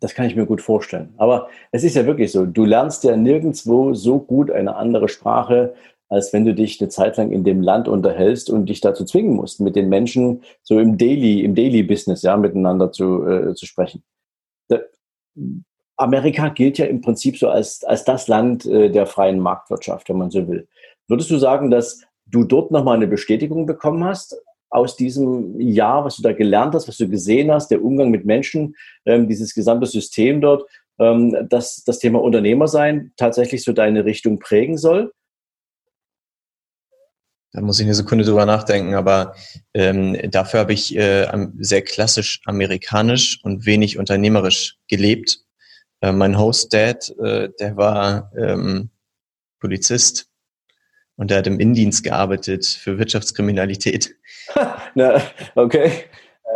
Das 0.00 0.14
kann 0.14 0.26
ich 0.26 0.36
mir 0.36 0.44
gut 0.44 0.60
vorstellen. 0.60 1.14
Aber 1.16 1.48
es 1.72 1.82
ist 1.82 1.96
ja 1.96 2.04
wirklich 2.04 2.30
so, 2.30 2.44
du 2.44 2.64
lernst 2.64 3.04
ja 3.04 3.16
nirgendwo 3.16 3.94
so 3.94 4.18
gut 4.18 4.50
eine 4.50 4.76
andere 4.76 5.08
Sprache, 5.08 5.74
als 6.14 6.32
wenn 6.32 6.44
du 6.44 6.54
dich 6.54 6.80
eine 6.80 6.88
Zeit 6.88 7.16
lang 7.16 7.32
in 7.32 7.42
dem 7.42 7.60
Land 7.60 7.88
unterhältst 7.88 8.48
und 8.48 8.66
dich 8.66 8.80
dazu 8.80 9.04
zwingen 9.04 9.34
musst, 9.34 9.60
mit 9.60 9.74
den 9.74 9.88
Menschen 9.88 10.42
so 10.62 10.78
im 10.78 10.96
Daily, 10.96 11.42
im 11.42 11.56
Daily 11.56 11.82
Business, 11.82 12.22
ja, 12.22 12.36
miteinander 12.36 12.92
zu, 12.92 13.26
äh, 13.26 13.54
zu 13.54 13.66
sprechen. 13.66 14.04
Da, 14.68 14.78
Amerika 15.96 16.50
gilt 16.50 16.78
ja 16.78 16.86
im 16.86 17.00
Prinzip 17.00 17.36
so 17.36 17.48
als, 17.48 17.82
als 17.82 18.04
das 18.04 18.28
Land 18.28 18.64
äh, 18.64 18.90
der 18.90 19.06
freien 19.06 19.40
Marktwirtschaft, 19.40 20.08
wenn 20.08 20.18
man 20.18 20.30
so 20.30 20.46
will. 20.46 20.68
Würdest 21.08 21.32
du 21.32 21.38
sagen, 21.38 21.72
dass 21.72 22.00
du 22.26 22.44
dort 22.44 22.70
nochmal 22.70 22.96
eine 22.96 23.08
Bestätigung 23.08 23.66
bekommen 23.66 24.04
hast 24.04 24.40
aus 24.70 24.94
diesem 24.94 25.60
Jahr, 25.60 26.04
was 26.04 26.16
du 26.16 26.22
da 26.22 26.32
gelernt 26.32 26.74
hast, 26.74 26.86
was 26.86 26.96
du 26.96 27.08
gesehen 27.08 27.50
hast, 27.50 27.72
der 27.72 27.82
Umgang 27.82 28.12
mit 28.12 28.24
Menschen, 28.24 28.76
ähm, 29.04 29.26
dieses 29.26 29.52
gesamte 29.52 29.86
System 29.86 30.40
dort, 30.40 30.62
ähm, 31.00 31.36
dass 31.48 31.82
das 31.82 31.98
Thema 31.98 32.22
Unternehmersein 32.22 33.10
tatsächlich 33.16 33.64
so 33.64 33.72
deine 33.72 34.04
Richtung 34.04 34.38
prägen 34.38 34.78
soll? 34.78 35.10
Da 37.54 37.60
muss 37.60 37.78
ich 37.78 37.86
eine 37.86 37.94
Sekunde 37.94 38.24
drüber 38.24 38.46
nachdenken, 38.46 38.94
aber 38.94 39.36
ähm, 39.74 40.18
dafür 40.28 40.58
habe 40.58 40.72
ich 40.72 40.96
äh, 40.96 41.28
sehr 41.60 41.82
klassisch 41.82 42.40
amerikanisch 42.46 43.38
und 43.44 43.64
wenig 43.64 43.96
unternehmerisch 43.96 44.76
gelebt. 44.88 45.38
Äh, 46.00 46.10
mein 46.10 46.36
Host-Dad, 46.36 47.14
äh, 47.22 47.50
der 47.60 47.76
war 47.76 48.32
ähm, 48.36 48.90
Polizist 49.60 50.26
und 51.14 51.30
der 51.30 51.38
hat 51.38 51.46
im 51.46 51.60
Indienst 51.60 52.02
gearbeitet 52.02 52.66
für 52.66 52.98
Wirtschaftskriminalität. 52.98 54.16
Na, 54.96 55.22
okay. 55.54 55.92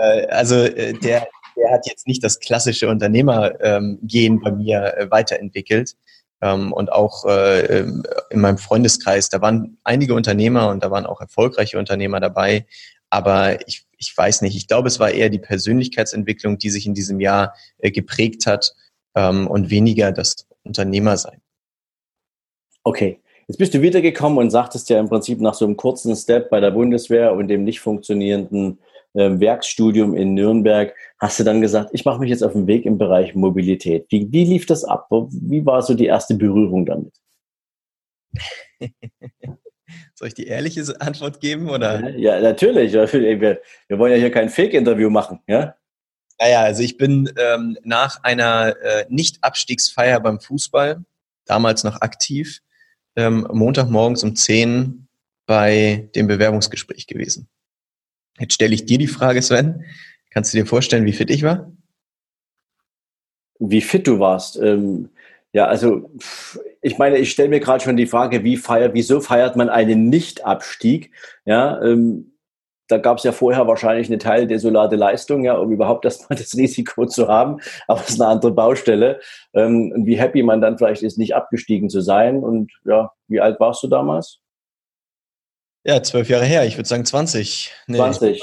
Äh, 0.00 0.26
also 0.26 0.56
äh, 0.56 0.94
der, 0.94 1.28
der 1.56 1.70
hat 1.70 1.86
jetzt 1.86 2.08
nicht 2.08 2.24
das 2.24 2.40
klassische 2.40 2.88
Unternehmergehen 2.88 4.34
ähm, 4.34 4.40
bei 4.40 4.50
mir 4.50 4.94
äh, 4.96 5.08
weiterentwickelt. 5.12 5.94
Ähm, 6.40 6.72
und 6.72 6.92
auch 6.92 7.24
äh, 7.24 7.80
ähm, 7.80 8.04
in 8.30 8.40
meinem 8.40 8.58
Freundeskreis, 8.58 9.28
da 9.28 9.40
waren 9.40 9.78
einige 9.84 10.14
Unternehmer 10.14 10.68
und 10.70 10.82
da 10.82 10.90
waren 10.90 11.06
auch 11.06 11.20
erfolgreiche 11.20 11.78
Unternehmer 11.78 12.20
dabei. 12.20 12.66
Aber 13.10 13.66
ich, 13.66 13.86
ich 13.96 14.16
weiß 14.16 14.42
nicht, 14.42 14.56
ich 14.56 14.68
glaube, 14.68 14.88
es 14.88 15.00
war 15.00 15.10
eher 15.10 15.30
die 15.30 15.38
Persönlichkeitsentwicklung, 15.38 16.58
die 16.58 16.70
sich 16.70 16.86
in 16.86 16.94
diesem 16.94 17.20
Jahr 17.20 17.54
äh, 17.78 17.90
geprägt 17.90 18.46
hat 18.46 18.74
ähm, 19.14 19.46
und 19.46 19.70
weniger 19.70 20.12
das 20.12 20.46
Unternehmersein. 20.62 21.40
Okay. 22.84 23.20
Jetzt 23.48 23.56
bist 23.56 23.72
du 23.72 23.80
wiedergekommen 23.80 24.38
und 24.38 24.50
sagtest 24.50 24.90
ja 24.90 25.00
im 25.00 25.08
Prinzip 25.08 25.40
nach 25.40 25.54
so 25.54 25.64
einem 25.64 25.78
kurzen 25.78 26.14
Step 26.14 26.50
bei 26.50 26.60
der 26.60 26.70
Bundeswehr 26.70 27.32
und 27.32 27.48
dem 27.48 27.64
nicht 27.64 27.80
funktionierenden 27.80 28.78
äh, 29.14 29.40
Werkstudium 29.40 30.14
in 30.14 30.34
Nürnberg, 30.34 30.94
hast 31.18 31.40
du 31.40 31.44
dann 31.44 31.60
gesagt, 31.60 31.90
ich 31.92 32.04
mache 32.04 32.20
mich 32.20 32.30
jetzt 32.30 32.42
auf 32.42 32.52
den 32.52 32.66
Weg 32.66 32.86
im 32.86 32.98
Bereich 32.98 33.34
Mobilität. 33.34 34.06
Wie, 34.10 34.30
wie 34.30 34.44
lief 34.44 34.66
das 34.66 34.84
ab? 34.84 35.08
Wie 35.10 35.64
war 35.64 35.82
so 35.82 35.94
die 35.94 36.06
erste 36.06 36.34
Berührung 36.34 36.86
damit? 36.86 37.14
Soll 40.14 40.28
ich 40.28 40.34
die 40.34 40.46
ehrliche 40.46 40.82
Antwort 41.00 41.40
geben? 41.40 41.70
Oder? 41.70 42.16
Ja, 42.16 42.40
natürlich. 42.40 42.92
Wir, 42.92 43.60
wir, 43.88 43.98
wollen 43.98 44.12
ja 44.12 44.18
hier 44.18 44.30
kein 44.30 44.48
Fake-Interview 44.48 45.10
machen. 45.10 45.40
Ja? 45.46 45.76
Naja, 46.38 46.62
also 46.62 46.82
ich 46.82 46.96
bin 46.96 47.32
ähm, 47.36 47.78
nach 47.82 48.22
einer 48.22 48.76
äh, 48.82 49.06
Nicht-Abstiegsfeier 49.08 50.20
beim 50.20 50.40
Fußball, 50.40 51.04
damals 51.46 51.84
noch 51.84 52.00
aktiv, 52.00 52.60
ähm, 53.16 53.46
Montagmorgens 53.50 54.22
um 54.22 54.36
10 54.36 55.08
bei 55.46 56.08
dem 56.14 56.26
Bewerbungsgespräch 56.26 57.06
gewesen. 57.06 57.48
Jetzt 58.38 58.54
stelle 58.54 58.74
ich 58.74 58.86
dir 58.86 58.98
die 58.98 59.06
Frage, 59.06 59.42
Sven. 59.42 59.84
Kannst 60.30 60.52
du 60.52 60.58
dir 60.58 60.66
vorstellen, 60.66 61.04
wie 61.04 61.12
fit 61.12 61.30
ich 61.30 61.42
war? 61.42 61.72
Wie 63.58 63.80
fit 63.80 64.06
du 64.06 64.20
warst? 64.20 64.56
Ähm, 64.60 65.10
ja, 65.52 65.66
also 65.66 66.10
ich 66.80 66.98
meine, 66.98 67.18
ich 67.18 67.30
stelle 67.30 67.48
mir 67.48 67.60
gerade 67.60 67.82
schon 67.82 67.96
die 67.96 68.06
Frage, 68.06 68.44
wie 68.44 68.56
feiert, 68.56 68.94
wieso 68.94 69.20
feiert 69.20 69.56
man 69.56 69.68
einen 69.68 70.08
Nicht-Abstieg? 70.08 71.10
Ja, 71.44 71.82
ähm, 71.82 72.32
da 72.88 72.98
gab 72.98 73.18
es 73.18 73.24
ja 73.24 73.32
vorher 73.32 73.66
wahrscheinlich 73.66 74.08
eine 74.08 74.18
teildesolate 74.18 74.96
Leistung, 74.96 75.44
ja, 75.44 75.54
um 75.56 75.70
überhaupt 75.72 76.04
erstmal 76.06 76.38
das 76.38 76.54
Risiko 76.54 77.06
zu 77.06 77.28
haben. 77.28 77.60
Aber 77.86 78.00
es 78.00 78.10
ist 78.10 78.20
eine 78.20 78.30
andere 78.30 78.52
Baustelle. 78.52 79.20
Ähm, 79.54 79.92
wie 80.04 80.18
happy 80.18 80.42
man 80.42 80.60
dann 80.60 80.78
vielleicht 80.78 81.02
ist, 81.02 81.18
nicht 81.18 81.34
abgestiegen 81.34 81.90
zu 81.90 82.00
sein. 82.00 82.42
Und 82.42 82.72
ja, 82.84 83.10
wie 83.28 83.40
alt 83.40 83.60
warst 83.60 83.82
du 83.82 83.88
damals? 83.88 84.40
Ja, 85.84 86.02
zwölf 86.02 86.28
Jahre 86.28 86.44
her. 86.44 86.66
Ich 86.66 86.76
würde 86.76 86.88
sagen 86.88 87.04
20. 87.04 87.72
Nee. 87.86 87.96
20. 87.96 88.42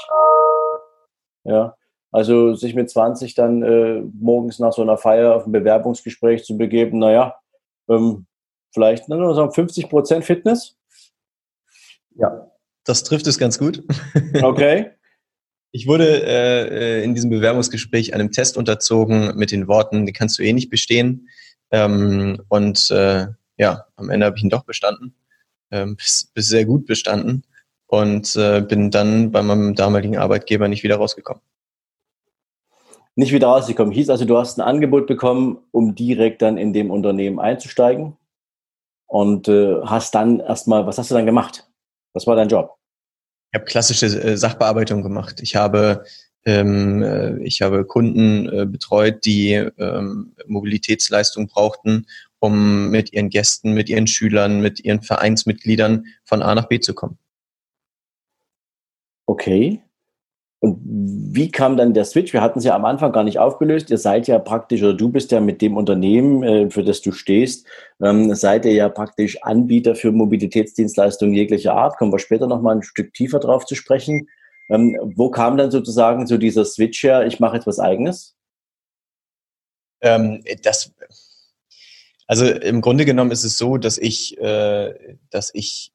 Ja. 1.43 1.75
Also 2.11 2.53
sich 2.53 2.75
mit 2.75 2.89
20 2.89 3.35
dann 3.35 3.61
äh, 3.61 4.01
morgens 4.19 4.59
nach 4.59 4.71
so 4.71 4.81
einer 4.81 4.97
Feier 4.97 5.35
auf 5.35 5.45
ein 5.45 5.51
Bewerbungsgespräch 5.51 6.45
zu 6.45 6.57
begeben, 6.57 6.99
naja, 6.99 7.35
ähm, 7.89 8.25
vielleicht 8.73 9.09
ne, 9.09 9.35
sagen 9.35 9.51
50 9.51 9.89
Prozent 9.89 10.23
Fitness? 10.23 10.77
Ja, 12.15 12.49
das 12.85 13.03
trifft 13.03 13.27
es 13.27 13.37
ganz 13.37 13.59
gut. 13.59 13.83
Okay. 14.41 14.91
Ich 15.71 15.87
wurde 15.87 16.23
äh, 16.25 17.03
in 17.03 17.15
diesem 17.15 17.29
Bewerbungsgespräch 17.29 18.13
einem 18.13 18.31
Test 18.31 18.55
unterzogen 18.55 19.35
mit 19.35 19.51
den 19.51 19.67
Worten, 19.67 20.05
die 20.05 20.13
kannst 20.13 20.39
du 20.39 20.43
eh 20.43 20.53
nicht 20.53 20.69
bestehen. 20.69 21.27
Ähm, 21.69 22.41
und 22.47 22.89
äh, 22.91 23.27
ja, 23.57 23.85
am 23.97 24.09
Ende 24.09 24.25
habe 24.25 24.37
ich 24.37 24.43
ihn 24.43 24.49
doch 24.49 24.63
bestanden 24.63 25.15
ähm, 25.75 25.95
bis, 25.95 26.31
bis 26.33 26.47
sehr 26.47 26.65
gut 26.65 26.85
bestanden 26.85 27.43
und 27.87 28.35
äh, 28.35 28.61
bin 28.61 28.91
dann 28.91 29.31
bei 29.31 29.41
meinem 29.41 29.75
damaligen 29.75 30.17
Arbeitgeber 30.17 30.67
nicht 30.67 30.83
wieder 30.83 30.97
rausgekommen. 30.97 31.41
Nicht 33.15 33.31
wieder 33.31 33.47
rausgekommen. 33.47 33.93
Hieß 33.93 34.09
also, 34.09 34.25
du 34.25 34.37
hast 34.37 34.57
ein 34.57 34.61
Angebot 34.61 35.07
bekommen, 35.07 35.59
um 35.71 35.95
direkt 35.95 36.41
dann 36.41 36.57
in 36.57 36.73
dem 36.73 36.91
Unternehmen 36.91 37.39
einzusteigen 37.39 38.17
und 39.07 39.47
äh, 39.47 39.81
hast 39.83 40.15
dann 40.15 40.39
erstmal, 40.39 40.85
was 40.85 40.97
hast 40.97 41.11
du 41.11 41.15
dann 41.15 41.25
gemacht? 41.25 41.67
Was 42.13 42.27
war 42.27 42.35
dein 42.35 42.49
Job? 42.49 42.75
Ich 43.51 43.59
habe 43.59 43.65
klassische 43.65 44.07
äh, 44.07 44.37
Sachbearbeitung 44.37 45.01
gemacht. 45.01 45.39
Ich 45.41 45.55
habe 45.55 46.03
ähm, 46.45 47.01
äh, 47.01 47.39
ich 47.43 47.61
habe 47.61 47.85
Kunden 47.85 48.47
äh, 48.49 48.65
betreut, 48.65 49.25
die 49.25 49.53
ähm, 49.53 50.35
Mobilitätsleistung 50.45 51.47
brauchten 51.47 52.05
um 52.39 52.89
mit 52.89 53.13
ihren 53.13 53.29
Gästen, 53.29 53.73
mit 53.73 53.89
ihren 53.89 54.07
Schülern, 54.07 54.61
mit 54.61 54.83
ihren 54.83 55.01
Vereinsmitgliedern 55.01 56.05
von 56.23 56.41
A 56.41 56.55
nach 56.55 56.67
B 56.67 56.79
zu 56.79 56.93
kommen. 56.93 57.17
Okay. 59.25 59.81
Und 60.59 60.79
wie 60.83 61.51
kam 61.51 61.77
dann 61.77 61.93
der 61.93 62.05
Switch? 62.05 62.33
Wir 62.33 62.41
hatten 62.41 62.59
es 62.59 62.65
ja 62.65 62.75
am 62.75 62.85
Anfang 62.85 63.11
gar 63.11 63.23
nicht 63.23 63.37
aufgelöst. 63.37 63.91
Ihr 63.91 63.97
seid 63.97 64.27
ja 64.27 64.39
praktisch, 64.39 64.81
oder 64.81 64.93
du 64.93 65.09
bist 65.09 65.31
ja 65.31 65.39
mit 65.39 65.61
dem 65.61 65.77
Unternehmen, 65.77 66.43
äh, 66.43 66.69
für 66.71 66.83
das 66.83 67.01
du 67.01 67.11
stehst, 67.11 67.67
ähm, 68.01 68.33
seid 68.33 68.65
ihr 68.65 68.73
ja 68.73 68.89
praktisch 68.89 69.43
Anbieter 69.43 69.95
für 69.95 70.11
Mobilitätsdienstleistungen 70.11 71.35
jeglicher 71.35 71.75
Art. 71.75 71.97
Kommen 71.97 72.11
wir 72.11 72.19
später 72.19 72.47
nochmal 72.47 72.77
ein 72.77 72.83
Stück 72.83 73.13
tiefer 73.13 73.39
drauf 73.39 73.65
zu 73.65 73.75
sprechen. 73.75 74.27
Ähm, 74.69 74.97
wo 75.15 75.29
kam 75.29 75.57
dann 75.57 75.69
sozusagen 75.69 76.25
so 76.25 76.37
dieser 76.37 76.65
Switch 76.65 77.03
her? 77.03 77.27
Ich 77.27 77.39
mache 77.39 77.57
jetzt 77.57 77.67
was 77.67 77.79
Eigenes? 77.79 78.35
Ähm, 80.01 80.43
das 80.63 80.91
also 82.27 82.45
im 82.45 82.81
Grunde 82.81 83.05
genommen 83.05 83.31
ist 83.31 83.43
es 83.43 83.57
so, 83.57 83.77
dass 83.77 83.97
ich, 83.97 84.37
äh, 84.39 85.17
dass 85.29 85.51
ich 85.53 85.91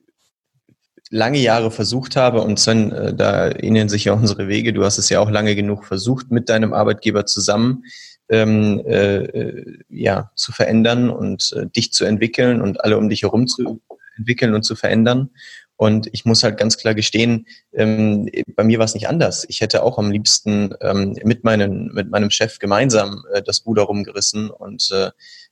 lange 1.10 1.38
Jahre 1.38 1.70
versucht 1.70 2.16
habe 2.16 2.42
und 2.42 2.58
Sven, 2.58 2.92
äh, 2.92 3.14
da 3.14 3.50
ähneln 3.50 3.88
sich 3.88 4.04
ja 4.04 4.12
unsere 4.12 4.48
Wege. 4.48 4.72
Du 4.72 4.84
hast 4.84 4.98
es 4.98 5.08
ja 5.08 5.20
auch 5.20 5.30
lange 5.30 5.56
genug 5.56 5.84
versucht, 5.84 6.30
mit 6.30 6.48
deinem 6.48 6.72
Arbeitgeber 6.72 7.26
zusammen 7.26 7.84
ähm, 8.28 8.80
äh, 8.86 9.64
ja 9.88 10.30
zu 10.36 10.52
verändern 10.52 11.10
und 11.10 11.52
äh, 11.56 11.66
dich 11.66 11.92
zu 11.92 12.04
entwickeln 12.04 12.62
und 12.62 12.82
alle 12.82 12.96
um 12.96 13.08
dich 13.08 13.22
herum 13.22 13.48
zu 13.48 13.80
entwickeln 14.16 14.54
und 14.54 14.62
zu 14.62 14.76
verändern. 14.76 15.30
Und 15.76 16.10
ich 16.12 16.26
muss 16.26 16.42
halt 16.42 16.58
ganz 16.58 16.76
klar 16.76 16.94
gestehen, 16.94 17.46
ähm, 17.72 18.28
bei 18.54 18.64
mir 18.64 18.78
war 18.78 18.84
es 18.84 18.94
nicht 18.94 19.08
anders. 19.08 19.46
Ich 19.48 19.62
hätte 19.62 19.82
auch 19.82 19.98
am 19.98 20.10
liebsten 20.10 20.74
ähm, 20.82 21.16
mit, 21.24 21.42
meinen, 21.42 21.86
mit 21.94 22.10
meinem 22.10 22.30
Chef 22.30 22.58
gemeinsam 22.58 23.24
äh, 23.32 23.42
das 23.42 23.64
Ruder 23.64 23.84
rumgerissen 23.84 24.50
und 24.50 24.90
äh, 24.92 25.10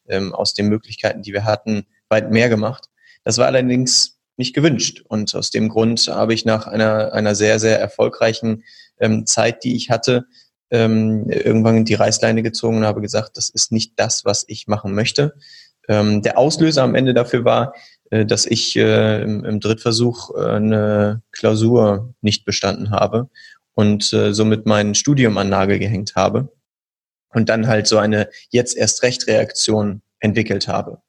ähm, 0.08 0.34
aus 0.34 0.54
den 0.54 0.68
Möglichkeiten, 0.68 1.22
die 1.22 1.32
wir 1.32 1.44
hatten, 1.44 1.86
weit 2.08 2.30
mehr 2.30 2.48
gemacht. 2.48 2.88
Das 3.24 3.38
war 3.38 3.46
allerdings 3.46 4.18
nicht 4.36 4.54
gewünscht. 4.54 5.04
Und 5.08 5.34
aus 5.34 5.50
dem 5.50 5.68
Grund 5.68 6.06
habe 6.08 6.32
ich 6.32 6.44
nach 6.44 6.66
einer, 6.66 7.12
einer 7.12 7.34
sehr, 7.34 7.58
sehr 7.58 7.78
erfolgreichen 7.78 8.64
ähm, 9.00 9.26
Zeit, 9.26 9.64
die 9.64 9.76
ich 9.76 9.90
hatte, 9.90 10.26
ähm, 10.70 11.28
irgendwann 11.30 11.84
die 11.84 11.94
Reißleine 11.94 12.42
gezogen 12.42 12.78
und 12.78 12.84
habe 12.84 13.00
gesagt, 13.00 13.36
das 13.36 13.48
ist 13.48 13.72
nicht 13.72 13.92
das, 13.96 14.24
was 14.24 14.44
ich 14.48 14.66
machen 14.66 14.94
möchte. 14.94 15.34
Ähm, 15.88 16.22
der 16.22 16.38
Auslöser 16.38 16.82
am 16.82 16.94
Ende 16.94 17.14
dafür 17.14 17.44
war, 17.44 17.74
äh, 18.10 18.26
dass 18.26 18.46
ich 18.46 18.76
äh, 18.76 19.22
im, 19.22 19.44
im 19.44 19.60
Drittversuch 19.60 20.34
äh, 20.36 20.44
eine 20.44 21.22
Klausur 21.32 22.14
nicht 22.20 22.44
bestanden 22.44 22.90
habe 22.90 23.28
und 23.74 24.12
äh, 24.12 24.34
somit 24.34 24.66
mein 24.66 24.94
Studium 24.94 25.38
an 25.38 25.48
Nagel 25.48 25.78
gehängt 25.78 26.14
habe 26.16 26.52
und 27.30 27.49
dann 27.49 27.66
halt 27.66 27.87
so 27.87 27.99
eine 27.99 28.28
jetzt 28.50 28.76
erst 28.76 29.02
recht 29.02 29.26
Reaktion 29.26 30.02
entwickelt 30.20 30.68
habe. 30.68 31.00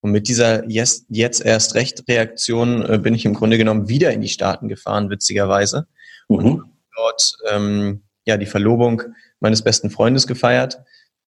Und 0.00 0.12
mit 0.12 0.28
dieser 0.28 0.68
jetzt, 0.68 1.06
jetzt 1.08 1.44
erst 1.44 1.74
recht 1.74 2.04
Reaktion 2.08 2.82
äh, 2.88 2.98
bin 2.98 3.14
ich 3.14 3.24
im 3.24 3.34
Grunde 3.34 3.58
genommen 3.58 3.88
wieder 3.88 4.12
in 4.12 4.20
die 4.20 4.28
Staaten 4.28 4.68
gefahren, 4.68 5.10
witzigerweise. 5.10 5.86
Mhm. 6.28 6.36
Und 6.36 6.64
dort 6.94 7.36
ähm, 7.50 8.02
ja 8.24 8.36
die 8.36 8.46
Verlobung 8.46 9.02
meines 9.40 9.62
besten 9.62 9.90
Freundes 9.90 10.26
gefeiert. 10.26 10.78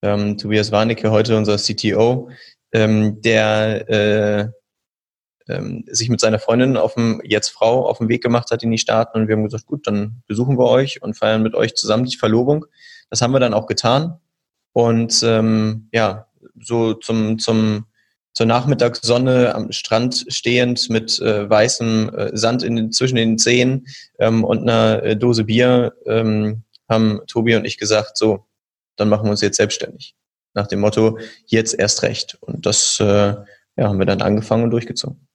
Ähm, 0.02 0.38
Tobias 0.38 0.72
Warnecke, 0.72 1.12
heute 1.12 1.36
unser 1.36 1.58
CTO, 1.58 2.30
ähm, 2.72 3.22
der 3.22 3.90
äh, 3.90 4.50
ähm, 5.50 5.84
sich 5.88 6.10
mit 6.10 6.20
seiner 6.20 6.40
Freundin 6.40 6.78
auf 6.78 6.94
dem, 6.94 7.22
jetzt 7.26 7.50
Frau, 7.50 7.88
auf 7.88 7.98
den 7.98 8.08
Weg 8.08 8.24
gemacht 8.24 8.52
hat 8.52 8.64
in 8.64 8.72
die 8.72 8.78
Staaten 8.78 9.18
und 9.18 9.28
wir 9.28 9.36
haben 9.36 9.44
gesagt, 9.44 9.66
gut, 9.66 9.88
dann 9.88 10.22
besuchen 10.28 10.58
wir 10.58 10.68
euch 10.70 11.02
und 11.02 11.18
feiern 11.18 11.42
mit 11.42 11.56
euch 11.56 11.76
zusammen 11.76 12.06
die 12.06 12.16
Verlobung. 12.16 12.66
Das 13.10 13.22
haben 13.22 13.34
wir 13.34 13.40
dann 13.40 13.54
auch 13.54 13.66
getan. 13.66 14.20
Und 14.80 15.24
ähm, 15.26 15.90
ja, 15.92 16.28
so 16.58 16.94
zum, 16.94 17.38
zum, 17.38 17.84
zur 18.32 18.46
Nachmittagssonne 18.46 19.54
am 19.54 19.74
Strand 19.74 20.26
stehend 20.30 20.90
mit 20.90 21.20
äh, 21.20 21.50
weißem 21.50 22.10
äh, 22.16 22.38
Sand 22.38 22.64
in 22.64 22.90
zwischen 22.94 23.18
den 23.18 23.38
Zehen 23.38 23.88
ähm, 24.20 24.46
und 24.46 24.62
einer 24.62 25.04
äh, 25.04 25.18
Dose 25.18 25.44
Bier 25.44 25.92
ähm, 26.06 26.64
haben 26.88 27.20
Tobi 27.28 27.58
und 27.58 27.66
ich 27.66 27.78
gesagt, 27.78 28.16
so, 28.16 28.46
dann 28.96 29.10
machen 29.10 29.26
wir 29.26 29.32
uns 29.32 29.42
jetzt 29.42 29.58
selbstständig. 29.58 30.16
Nach 30.54 30.68
dem 30.68 30.80
Motto, 30.80 31.20
jetzt 31.48 31.78
erst 31.78 32.04
recht. 32.04 32.38
Und 32.40 32.66
das 32.66 33.02
äh, 33.02 33.04
ja, 33.04 33.44
haben 33.80 34.00
wir 34.00 34.06
dann 34.06 34.22
angefangen 34.22 34.64
und 34.64 34.72
durchgezogen. 34.72 35.28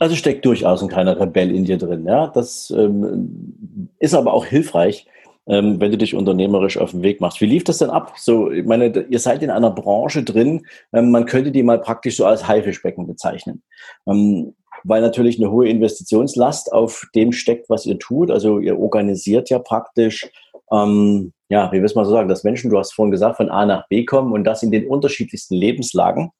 Also 0.00 0.16
steckt 0.16 0.44
durchaus 0.44 0.82
ein 0.82 0.88
kleiner 0.88 1.20
Rebell 1.20 1.54
in 1.54 1.66
dir 1.66 1.78
drin. 1.78 2.04
Ja? 2.04 2.26
Das 2.26 2.68
ähm, 2.76 3.90
ist 4.00 4.14
aber 4.14 4.34
auch 4.34 4.44
hilfreich, 4.44 5.06
ähm, 5.46 5.80
wenn 5.80 5.90
du 5.90 5.98
dich 5.98 6.14
unternehmerisch 6.14 6.78
auf 6.78 6.92
den 6.92 7.02
Weg 7.02 7.20
machst. 7.20 7.40
Wie 7.40 7.46
lief 7.46 7.64
das 7.64 7.78
denn 7.78 7.90
ab? 7.90 8.14
So, 8.16 8.50
ich 8.50 8.64
meine, 8.64 9.06
ihr 9.08 9.18
seid 9.18 9.42
in 9.42 9.50
einer 9.50 9.70
Branche 9.70 10.22
drin, 10.22 10.66
ähm, 10.92 11.10
man 11.10 11.26
könnte 11.26 11.50
die 11.50 11.62
mal 11.62 11.80
praktisch 11.80 12.16
so 12.16 12.24
als 12.24 12.46
Haifischbecken 12.46 13.06
bezeichnen. 13.06 13.62
Ähm, 14.06 14.54
weil 14.84 15.00
natürlich 15.00 15.38
eine 15.38 15.50
hohe 15.50 15.68
Investitionslast 15.68 16.72
auf 16.72 17.06
dem 17.14 17.32
steckt, 17.32 17.70
was 17.70 17.86
ihr 17.86 17.98
tut. 17.98 18.30
Also 18.30 18.58
ihr 18.58 18.78
organisiert 18.78 19.50
ja 19.50 19.58
praktisch, 19.58 20.28
ähm, 20.72 21.32
ja, 21.48 21.70
wie 21.72 21.82
will 21.82 21.90
man 21.94 22.04
so 22.04 22.12
sagen, 22.12 22.28
dass 22.28 22.44
Menschen, 22.44 22.70
du 22.70 22.78
hast 22.78 22.92
vorhin 22.92 23.12
gesagt, 23.12 23.36
von 23.36 23.50
A 23.50 23.66
nach 23.66 23.86
B 23.88 24.04
kommen 24.04 24.32
und 24.32 24.44
das 24.44 24.62
in 24.62 24.70
den 24.70 24.86
unterschiedlichsten 24.86 25.54
Lebenslagen. 25.54 26.30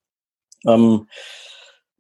Ähm, 0.67 1.07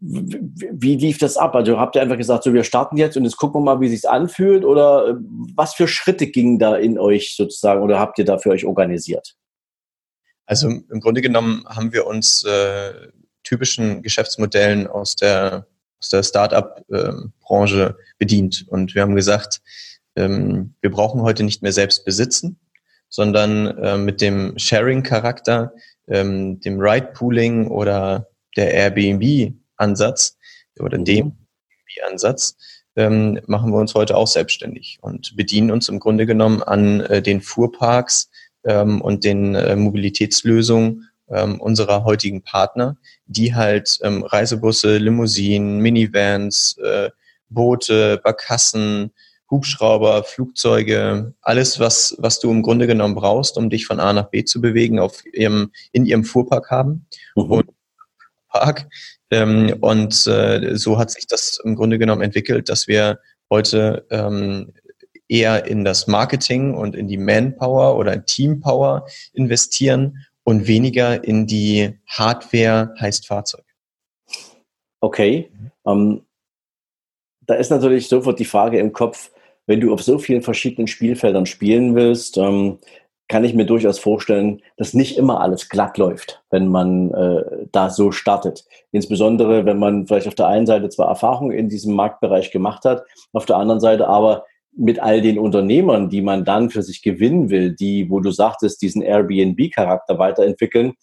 wie 0.04 0.96
lief 0.96 1.18
das 1.18 1.36
ab? 1.36 1.54
Also 1.54 1.78
habt 1.78 1.94
ihr 1.94 2.02
einfach 2.02 2.16
gesagt, 2.16 2.42
so 2.42 2.52
wir 2.52 2.64
starten 2.64 2.96
jetzt 2.96 3.16
und 3.16 3.24
jetzt 3.24 3.36
gucken 3.36 3.60
wir 3.60 3.74
mal, 3.74 3.80
wie 3.80 3.88
sich's 3.88 4.04
anfühlt 4.04 4.64
oder 4.64 5.10
äh, 5.10 5.14
was 5.54 5.74
für 5.74 5.86
Schritte 5.86 6.26
gingen 6.26 6.58
da 6.58 6.76
in 6.76 6.98
euch 6.98 7.36
sozusagen 7.36 7.82
oder 7.82 8.00
habt 8.00 8.18
ihr 8.18 8.24
da 8.24 8.38
für 8.38 8.50
euch 8.50 8.64
organisiert? 8.64 9.36
Also 10.46 10.68
im 10.68 11.00
Grunde 11.00 11.20
genommen 11.20 11.64
haben 11.68 11.92
wir 11.92 12.06
uns 12.06 12.44
äh, 12.44 12.92
typischen 13.44 14.02
Geschäftsmodellen 14.02 14.88
aus 14.88 15.14
der 15.14 15.66
aus 16.00 16.08
der 16.08 16.24
Startup-Branche 16.24 17.96
äh, 17.96 18.02
bedient 18.18 18.64
und 18.66 18.96
wir 18.96 19.02
haben 19.02 19.14
gesagt, 19.14 19.60
ähm, 20.16 20.74
wir 20.80 20.90
brauchen 20.90 21.22
heute 21.22 21.44
nicht 21.44 21.62
mehr 21.62 21.70
selbst 21.70 22.04
besitzen, 22.04 22.58
sondern 23.08 23.68
äh, 23.78 23.96
mit 23.98 24.20
dem 24.20 24.58
Sharing-Charakter, 24.58 25.72
ähm, 26.08 26.58
dem 26.58 26.80
Ride-Pooling 26.80 27.68
oder 27.68 28.26
der 28.56 28.74
Airbnb 28.74 29.54
Ansatz 29.76 30.36
oder 30.78 30.98
mhm. 30.98 31.04
dem 31.04 31.32
Ansatz 32.10 32.56
ähm, 32.96 33.40
machen 33.46 33.72
wir 33.72 33.78
uns 33.78 33.94
heute 33.94 34.16
auch 34.16 34.26
selbstständig 34.26 34.98
und 35.00 35.36
bedienen 35.36 35.70
uns 35.70 35.88
im 35.88 35.98
Grunde 35.98 36.26
genommen 36.26 36.62
an 36.62 37.00
äh, 37.00 37.22
den 37.22 37.40
Fuhrparks 37.40 38.30
ähm, 38.64 39.00
und 39.00 39.24
den 39.24 39.54
äh, 39.54 39.76
Mobilitätslösungen 39.76 41.08
ähm, 41.30 41.60
unserer 41.60 42.04
heutigen 42.04 42.42
Partner, 42.42 42.96
die 43.26 43.54
halt 43.54 43.98
ähm, 44.02 44.22
Reisebusse, 44.22 44.98
Limousinen, 44.98 45.78
Minivans, 45.78 46.76
äh, 46.82 47.10
Boote, 47.48 48.18
Barkassen, 48.22 49.12
Hubschrauber, 49.50 50.24
Flugzeuge, 50.24 51.34
alles, 51.42 51.78
was, 51.78 52.16
was 52.18 52.40
du 52.40 52.50
im 52.50 52.62
Grunde 52.62 52.86
genommen 52.86 53.14
brauchst, 53.14 53.58
um 53.58 53.68
dich 53.68 53.86
von 53.86 54.00
A 54.00 54.12
nach 54.12 54.30
B 54.30 54.44
zu 54.44 54.60
bewegen, 54.60 54.98
auf 54.98 55.22
ihrem, 55.26 55.72
in 55.92 56.06
ihrem 56.06 56.24
Fuhrpark 56.24 56.70
haben. 56.70 57.06
Mhm. 57.36 57.42
Und 57.42 57.70
Park 58.52 58.88
ähm, 59.30 59.76
und 59.80 60.26
äh, 60.26 60.76
so 60.76 60.98
hat 60.98 61.10
sich 61.10 61.26
das 61.26 61.58
im 61.64 61.74
Grunde 61.74 61.98
genommen 61.98 62.22
entwickelt, 62.22 62.68
dass 62.68 62.86
wir 62.86 63.18
heute 63.50 64.06
ähm, 64.10 64.72
eher 65.28 65.66
in 65.66 65.84
das 65.84 66.06
Marketing 66.06 66.74
und 66.74 66.94
in 66.94 67.08
die 67.08 67.18
Manpower 67.18 67.96
oder 67.96 68.24
Teampower 68.24 69.06
investieren 69.32 70.26
und 70.44 70.66
weniger 70.66 71.24
in 71.24 71.46
die 71.46 71.98
Hardware 72.06 72.94
heißt 73.00 73.26
Fahrzeug. 73.26 73.64
Okay. 75.00 75.50
Ähm, 75.86 76.22
da 77.40 77.54
ist 77.54 77.70
natürlich 77.70 78.08
sofort 78.08 78.38
die 78.38 78.44
Frage 78.44 78.78
im 78.78 78.92
Kopf, 78.92 79.30
wenn 79.66 79.80
du 79.80 79.92
auf 79.92 80.02
so 80.02 80.18
vielen 80.18 80.42
verschiedenen 80.42 80.86
Spielfeldern 80.86 81.46
spielen 81.46 81.94
willst, 81.94 82.36
ähm, 82.36 82.78
kann 83.28 83.44
ich 83.44 83.54
mir 83.54 83.64
durchaus 83.64 83.98
vorstellen, 83.98 84.60
dass 84.76 84.94
nicht 84.94 85.16
immer 85.16 85.40
alles 85.40 85.68
glatt 85.68 85.96
läuft, 85.96 86.42
wenn 86.50 86.68
man 86.68 87.12
äh, 87.12 87.66
da 87.72 87.88
so 87.88 88.12
startet. 88.12 88.64
Insbesondere, 88.90 89.64
wenn 89.64 89.78
man 89.78 90.06
vielleicht 90.06 90.28
auf 90.28 90.34
der 90.34 90.48
einen 90.48 90.66
Seite 90.66 90.88
zwar 90.90 91.08
Erfahrung 91.08 91.50
in 91.50 91.68
diesem 91.68 91.94
Marktbereich 91.94 92.50
gemacht 92.50 92.84
hat, 92.84 93.04
auf 93.32 93.46
der 93.46 93.56
anderen 93.56 93.80
Seite 93.80 94.06
aber 94.08 94.44
mit 94.74 94.98
all 95.00 95.20
den 95.20 95.38
Unternehmern, 95.38 96.08
die 96.08 96.22
man 96.22 96.44
dann 96.44 96.70
für 96.70 96.82
sich 96.82 97.02
gewinnen 97.02 97.50
will, 97.50 97.74
die, 97.74 98.10
wo 98.10 98.20
du 98.20 98.30
sagtest, 98.30 98.82
diesen 98.82 99.02
Airbnb-Charakter 99.02 100.18
weiterentwickeln, 100.18 100.94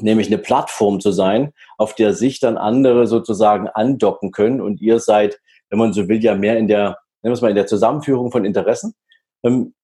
nämlich 0.00 0.26
eine 0.26 0.38
Plattform 0.38 1.00
zu 1.00 1.10
sein, 1.10 1.52
auf 1.78 1.94
der 1.94 2.12
sich 2.12 2.40
dann 2.40 2.56
andere 2.56 3.06
sozusagen 3.06 3.68
andocken 3.68 4.30
können 4.30 4.60
und 4.60 4.80
ihr 4.80 5.00
seid, 5.00 5.40
wenn 5.70 5.78
man 5.78 5.92
so 5.92 6.08
will, 6.08 6.22
ja 6.22 6.34
mehr 6.34 6.58
in 6.58 6.68
der, 6.68 6.98
nennen 7.22 7.32
wir 7.32 7.32
es 7.32 7.40
mal, 7.40 7.48
in 7.48 7.56
der 7.56 7.66
Zusammenführung 7.66 8.30
von 8.30 8.44
Interessen. 8.44 8.94
Ähm, 9.42 9.74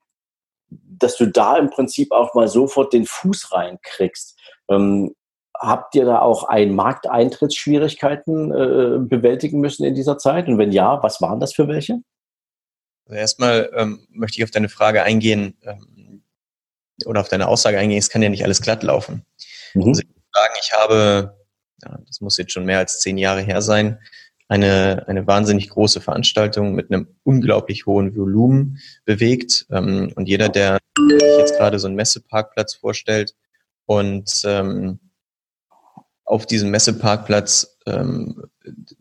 dass 0.70 1.16
du 1.16 1.26
da 1.26 1.56
im 1.56 1.70
Prinzip 1.70 2.12
auch 2.12 2.34
mal 2.34 2.48
sofort 2.48 2.92
den 2.92 3.06
Fuß 3.06 3.52
reinkriegst. 3.52 4.38
Ähm, 4.68 5.14
habt 5.58 5.94
ihr 5.94 6.04
da 6.04 6.20
auch 6.20 6.44
ein 6.44 6.74
Markteintrittsschwierigkeiten 6.74 8.52
äh, 8.52 8.98
bewältigen 9.00 9.60
müssen 9.60 9.84
in 9.84 9.94
dieser 9.94 10.18
Zeit? 10.18 10.48
Und 10.48 10.58
wenn 10.58 10.72
ja, 10.72 11.02
was 11.02 11.20
waren 11.20 11.40
das 11.40 11.52
für 11.52 11.68
welche? 11.68 12.00
Also 13.06 13.18
erstmal 13.18 13.70
ähm, 13.74 14.06
möchte 14.10 14.38
ich 14.38 14.44
auf 14.44 14.50
deine 14.50 14.68
Frage 14.68 15.02
eingehen 15.02 15.56
ähm, 15.62 16.22
oder 17.06 17.20
auf 17.20 17.28
deine 17.28 17.48
Aussage 17.48 17.78
eingehen, 17.78 17.98
es 17.98 18.10
kann 18.10 18.22
ja 18.22 18.28
nicht 18.28 18.44
alles 18.44 18.60
glatt 18.60 18.82
laufen. 18.82 19.24
Mhm. 19.74 19.88
Also 19.88 20.02
ich 20.02 20.08
muss 20.08 20.24
sagen, 20.32 20.54
ich 20.60 20.72
habe, 20.72 21.36
ja, 21.82 21.98
das 22.06 22.20
muss 22.20 22.36
jetzt 22.36 22.52
schon 22.52 22.64
mehr 22.64 22.78
als 22.78 23.00
zehn 23.00 23.18
Jahre 23.18 23.40
her 23.40 23.62
sein, 23.62 23.98
eine, 24.48 25.04
eine 25.06 25.26
wahnsinnig 25.26 25.68
große 25.68 26.00
Veranstaltung 26.00 26.74
mit 26.74 26.90
einem 26.90 27.08
unglaublich 27.22 27.86
hohen 27.86 28.16
Volumen 28.16 28.78
bewegt. 29.04 29.66
Ähm, 29.70 30.12
und 30.16 30.26
jeder, 30.26 30.48
der 30.48 30.78
sich 30.96 31.38
jetzt 31.38 31.56
gerade 31.56 31.78
so 31.78 31.86
einen 31.86 31.96
Messeparkplatz 31.96 32.74
vorstellt 32.74 33.34
und 33.84 34.30
ähm, 34.44 34.98
auf 36.24 36.46
diesem 36.46 36.70
Messeparkplatz 36.70 37.78
ähm, 37.86 38.44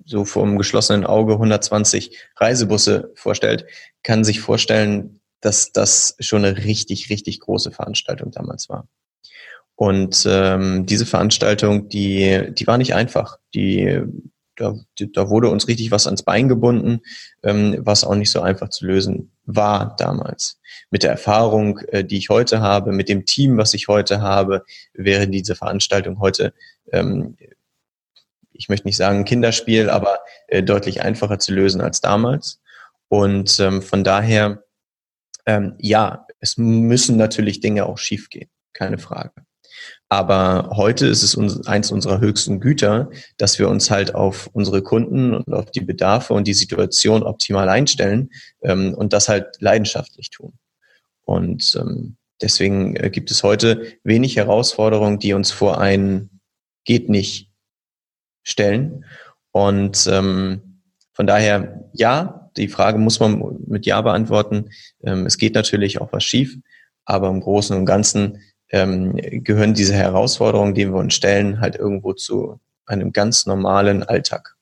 so 0.05 0.25
vom 0.25 0.57
geschlossenen 0.57 1.05
Auge 1.05 1.33
120 1.33 2.17
Reisebusse 2.37 3.11
vorstellt, 3.15 3.65
kann 4.03 4.23
sich 4.23 4.39
vorstellen, 4.39 5.19
dass 5.41 5.71
das 5.71 6.15
schon 6.19 6.43
eine 6.43 6.57
richtig, 6.57 7.09
richtig 7.09 7.39
große 7.39 7.71
Veranstaltung 7.71 8.31
damals 8.31 8.69
war. 8.69 8.87
Und 9.75 10.25
ähm, 10.27 10.85
diese 10.85 11.05
Veranstaltung, 11.05 11.87
die, 11.89 12.51
die 12.51 12.65
war 12.65 12.77
nicht 12.77 12.95
einfach. 12.95 13.37
Die 13.53 14.01
da, 14.57 14.75
da 14.99 15.29
wurde 15.29 15.49
uns 15.49 15.67
richtig 15.67 15.91
was 15.91 16.05
ans 16.07 16.23
Bein 16.23 16.49
gebunden, 16.49 17.01
ähm, 17.43 17.77
was 17.79 18.03
auch 18.03 18.15
nicht 18.15 18.31
so 18.31 18.41
einfach 18.41 18.69
zu 18.69 18.85
lösen 18.85 19.31
war 19.45 19.95
damals. 19.97 20.59
Mit 20.89 21.03
der 21.03 21.11
Erfahrung, 21.11 21.79
äh, 21.87 22.03
die 22.03 22.17
ich 22.17 22.29
heute 22.29 22.59
habe, 22.59 22.91
mit 22.91 23.07
dem 23.07 23.25
Team, 23.25 23.57
was 23.57 23.73
ich 23.73 23.87
heute 23.87 24.21
habe, 24.21 24.65
wäre 24.93 25.27
diese 25.27 25.55
Veranstaltung 25.55 26.19
heute, 26.19 26.53
ähm, 26.91 27.37
ich 28.51 28.69
möchte 28.69 28.87
nicht 28.87 28.97
sagen 28.97 29.23
Kinderspiel, 29.23 29.89
aber 29.89 30.19
äh, 30.47 30.63
deutlich 30.63 31.01
einfacher 31.01 31.39
zu 31.39 31.53
lösen 31.53 31.79
als 31.79 32.01
damals. 32.01 32.59
Und 33.07 33.59
ähm, 33.59 33.81
von 33.81 34.03
daher, 34.03 34.63
ähm, 35.45 35.75
ja, 35.77 36.25
es 36.39 36.57
müssen 36.57 37.17
natürlich 37.17 37.61
Dinge 37.61 37.85
auch 37.85 37.97
schiefgehen, 37.97 38.49
keine 38.73 38.97
Frage. 38.97 39.31
Aber 40.09 40.69
heute 40.73 41.05
ist 41.07 41.23
es 41.23 41.35
uns, 41.35 41.67
eins 41.67 41.91
unserer 41.91 42.19
höchsten 42.19 42.59
Güter, 42.59 43.09
dass 43.37 43.59
wir 43.59 43.67
uns 43.67 43.91
halt 43.91 44.15
auf 44.15 44.49
unsere 44.53 44.81
Kunden 44.81 45.33
und 45.33 45.53
auf 45.53 45.69
die 45.71 45.81
Bedarfe 45.81 46.33
und 46.33 46.47
die 46.47 46.53
Situation 46.53 47.23
optimal 47.23 47.67
einstellen 47.67 48.29
ähm, 48.61 48.93
und 48.93 49.11
das 49.13 49.27
halt 49.27 49.57
leidenschaftlich 49.59 50.29
tun. 50.29 50.53
Und 51.25 51.77
ähm, 51.79 52.15
deswegen 52.41 52.95
äh, 52.95 53.09
gibt 53.09 53.31
es 53.31 53.43
heute 53.43 53.93
wenig 54.03 54.37
Herausforderungen, 54.37 55.19
die 55.19 55.33
uns 55.33 55.51
vor 55.51 55.81
ein 55.81 56.29
geht 56.85 57.09
nicht 57.09 57.51
stellen. 58.43 59.05
Und 59.51 60.07
ähm, 60.09 60.81
von 61.13 61.27
daher, 61.27 61.89
ja, 61.93 62.49
die 62.57 62.69
Frage 62.69 62.97
muss 62.97 63.19
man 63.19 63.57
mit 63.67 63.85
Ja 63.85 64.01
beantworten. 64.01 64.69
Ähm, 65.03 65.25
es 65.25 65.37
geht 65.37 65.53
natürlich 65.53 66.01
auch 66.01 66.13
was 66.13 66.23
schief, 66.23 66.57
aber 67.05 67.29
im 67.29 67.41
Großen 67.41 67.75
und 67.77 67.85
Ganzen 67.85 68.41
ähm, 68.69 69.15
gehören 69.15 69.73
diese 69.73 69.93
Herausforderungen, 69.93 70.73
die 70.73 70.87
wir 70.87 70.95
uns 70.95 71.13
stellen, 71.13 71.59
halt 71.61 71.75
irgendwo 71.75 72.13
zu 72.13 72.59
einem 72.85 73.11
ganz 73.11 73.45
normalen 73.45 74.03
Alltag. 74.03 74.55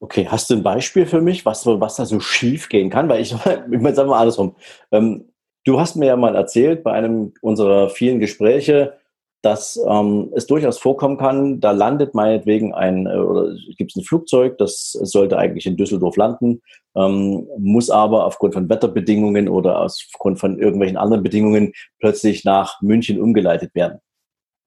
Okay, 0.00 0.26
hast 0.28 0.50
du 0.50 0.54
ein 0.54 0.62
Beispiel 0.62 1.06
für 1.06 1.22
mich, 1.22 1.46
was, 1.46 1.64
was 1.66 1.96
da 1.96 2.04
so 2.04 2.20
schief 2.20 2.68
gehen 2.68 2.90
kann? 2.90 3.08
Weil 3.08 3.22
ich, 3.22 3.32
ich 3.70 3.94
sag 3.94 4.06
mal 4.06 4.18
andersrum. 4.18 4.56
Ähm, 4.92 5.32
du 5.64 5.80
hast 5.80 5.96
mir 5.96 6.06
ja 6.06 6.16
mal 6.16 6.36
erzählt 6.36 6.84
bei 6.84 6.92
einem 6.92 7.32
unserer 7.40 7.88
vielen 7.88 8.20
Gespräche, 8.20 8.98
dass 9.44 9.78
ähm, 9.86 10.32
es 10.34 10.46
durchaus 10.46 10.78
vorkommen 10.78 11.18
kann, 11.18 11.60
da 11.60 11.72
landet 11.72 12.14
meinetwegen 12.14 12.72
ein, 12.72 13.06
äh, 13.06 13.16
oder 13.16 13.54
gibt 13.76 13.90
es 13.90 13.96
ein 13.96 14.04
Flugzeug, 14.04 14.56
das 14.56 14.92
sollte 14.92 15.36
eigentlich 15.36 15.66
in 15.66 15.76
Düsseldorf 15.76 16.16
landen, 16.16 16.62
ähm, 16.96 17.46
muss 17.58 17.90
aber 17.90 18.24
aufgrund 18.24 18.54
von 18.54 18.70
Wetterbedingungen 18.70 19.50
oder 19.50 19.82
aufgrund 19.82 20.40
von 20.40 20.58
irgendwelchen 20.58 20.96
anderen 20.96 21.22
Bedingungen 21.22 21.74
plötzlich 22.00 22.44
nach 22.44 22.80
München 22.80 23.20
umgeleitet 23.20 23.74
werden. 23.74 23.98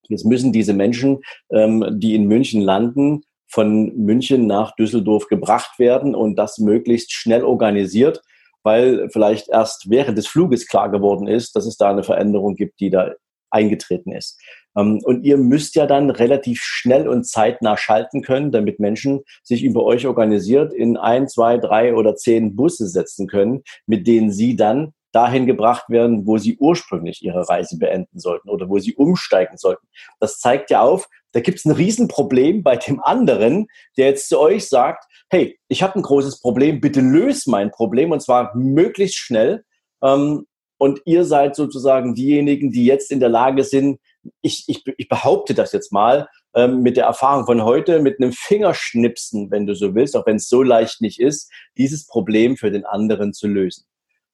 Jetzt 0.09 0.25
müssen 0.25 0.53
diese 0.53 0.73
Menschen, 0.73 1.21
ähm, 1.51 1.83
die 1.99 2.13
in 2.13 2.27
München 2.27 2.61
landen, 2.61 3.23
von 3.49 3.95
München 3.97 4.45
nach 4.45 4.75
Düsseldorf 4.75 5.27
gebracht 5.27 5.79
werden 5.79 6.13
und 6.13 6.35
das 6.35 6.59
möglichst 6.59 7.13
schnell 7.13 7.43
organisiert, 7.43 8.21
weil 8.61 9.09
vielleicht 9.09 9.49
erst 9.49 9.89
während 9.89 10.19
des 10.19 10.27
Fluges 10.27 10.67
klar 10.67 10.91
geworden 10.91 11.27
ist, 11.27 11.55
dass 11.55 11.65
es 11.65 11.77
da 11.77 11.89
eine 11.89 12.03
Veränderung 12.03 12.55
gibt, 12.55 12.79
die 12.79 12.91
da 12.91 13.13
eingetreten 13.49 14.11
ist. 14.11 14.39
Ähm, 14.77 15.01
und 15.03 15.23
ihr 15.23 15.37
müsst 15.37 15.75
ja 15.75 15.85
dann 15.85 16.09
relativ 16.09 16.61
schnell 16.61 17.07
und 17.07 17.25
zeitnah 17.25 17.77
schalten 17.77 18.21
können, 18.21 18.51
damit 18.51 18.79
Menschen 18.79 19.21
sich 19.43 19.63
über 19.63 19.83
euch 19.83 20.07
organisiert 20.07 20.73
in 20.73 20.97
ein, 20.97 21.27
zwei, 21.27 21.57
drei 21.57 21.95
oder 21.95 22.15
zehn 22.15 22.55
Busse 22.55 22.87
setzen 22.87 23.27
können, 23.27 23.63
mit 23.85 24.07
denen 24.07 24.31
sie 24.31 24.55
dann 24.55 24.93
dahin 25.11 25.45
gebracht 25.45 25.89
werden, 25.89 26.27
wo 26.27 26.37
sie 26.37 26.57
ursprünglich 26.57 27.23
ihre 27.23 27.49
Reise 27.49 27.79
beenden 27.79 28.19
sollten 28.19 28.49
oder 28.49 28.69
wo 28.69 28.77
sie 28.77 28.93
umsteigen 28.93 29.57
sollten. 29.57 29.87
Das 30.19 30.39
zeigt 30.39 30.69
ja 30.69 30.81
auf, 30.81 31.07
da 31.31 31.39
gibt 31.39 31.59
es 31.59 31.65
ein 31.65 31.71
Riesenproblem 31.71 32.61
bei 32.61 32.75
dem 32.75 33.01
anderen, 33.01 33.67
der 33.97 34.07
jetzt 34.07 34.29
zu 34.29 34.39
euch 34.39 34.67
sagt, 34.67 35.05
hey, 35.29 35.57
ich 35.67 35.81
habe 35.81 35.95
ein 35.95 36.03
großes 36.03 36.39
Problem, 36.39 36.81
bitte 36.81 37.01
löse 37.01 37.49
mein 37.49 37.71
Problem 37.71 38.11
und 38.11 38.21
zwar 38.21 38.55
möglichst 38.55 39.17
schnell. 39.17 39.63
Ähm, 40.03 40.45
und 40.77 41.01
ihr 41.05 41.25
seid 41.25 41.55
sozusagen 41.55 42.13
diejenigen, 42.13 42.71
die 42.71 42.85
jetzt 42.85 43.11
in 43.11 43.19
der 43.19 43.29
Lage 43.29 43.63
sind, 43.63 43.99
ich, 44.41 44.65
ich, 44.67 44.83
ich 44.97 45.07
behaupte 45.07 45.53
das 45.53 45.71
jetzt 45.71 45.91
mal, 45.91 46.27
ähm, 46.55 46.81
mit 46.81 46.97
der 46.97 47.05
Erfahrung 47.05 47.45
von 47.45 47.63
heute, 47.63 47.99
mit 47.99 48.19
einem 48.19 48.31
Fingerschnipsen, 48.31 49.51
wenn 49.51 49.65
du 49.65 49.75
so 49.75 49.95
willst, 49.95 50.15
auch 50.15 50.25
wenn 50.25 50.37
es 50.37 50.49
so 50.49 50.63
leicht 50.63 51.01
nicht 51.01 51.19
ist, 51.19 51.51
dieses 51.77 52.07
Problem 52.07 52.57
für 52.57 52.71
den 52.71 52.85
anderen 52.85 53.33
zu 53.33 53.47
lösen. 53.47 53.85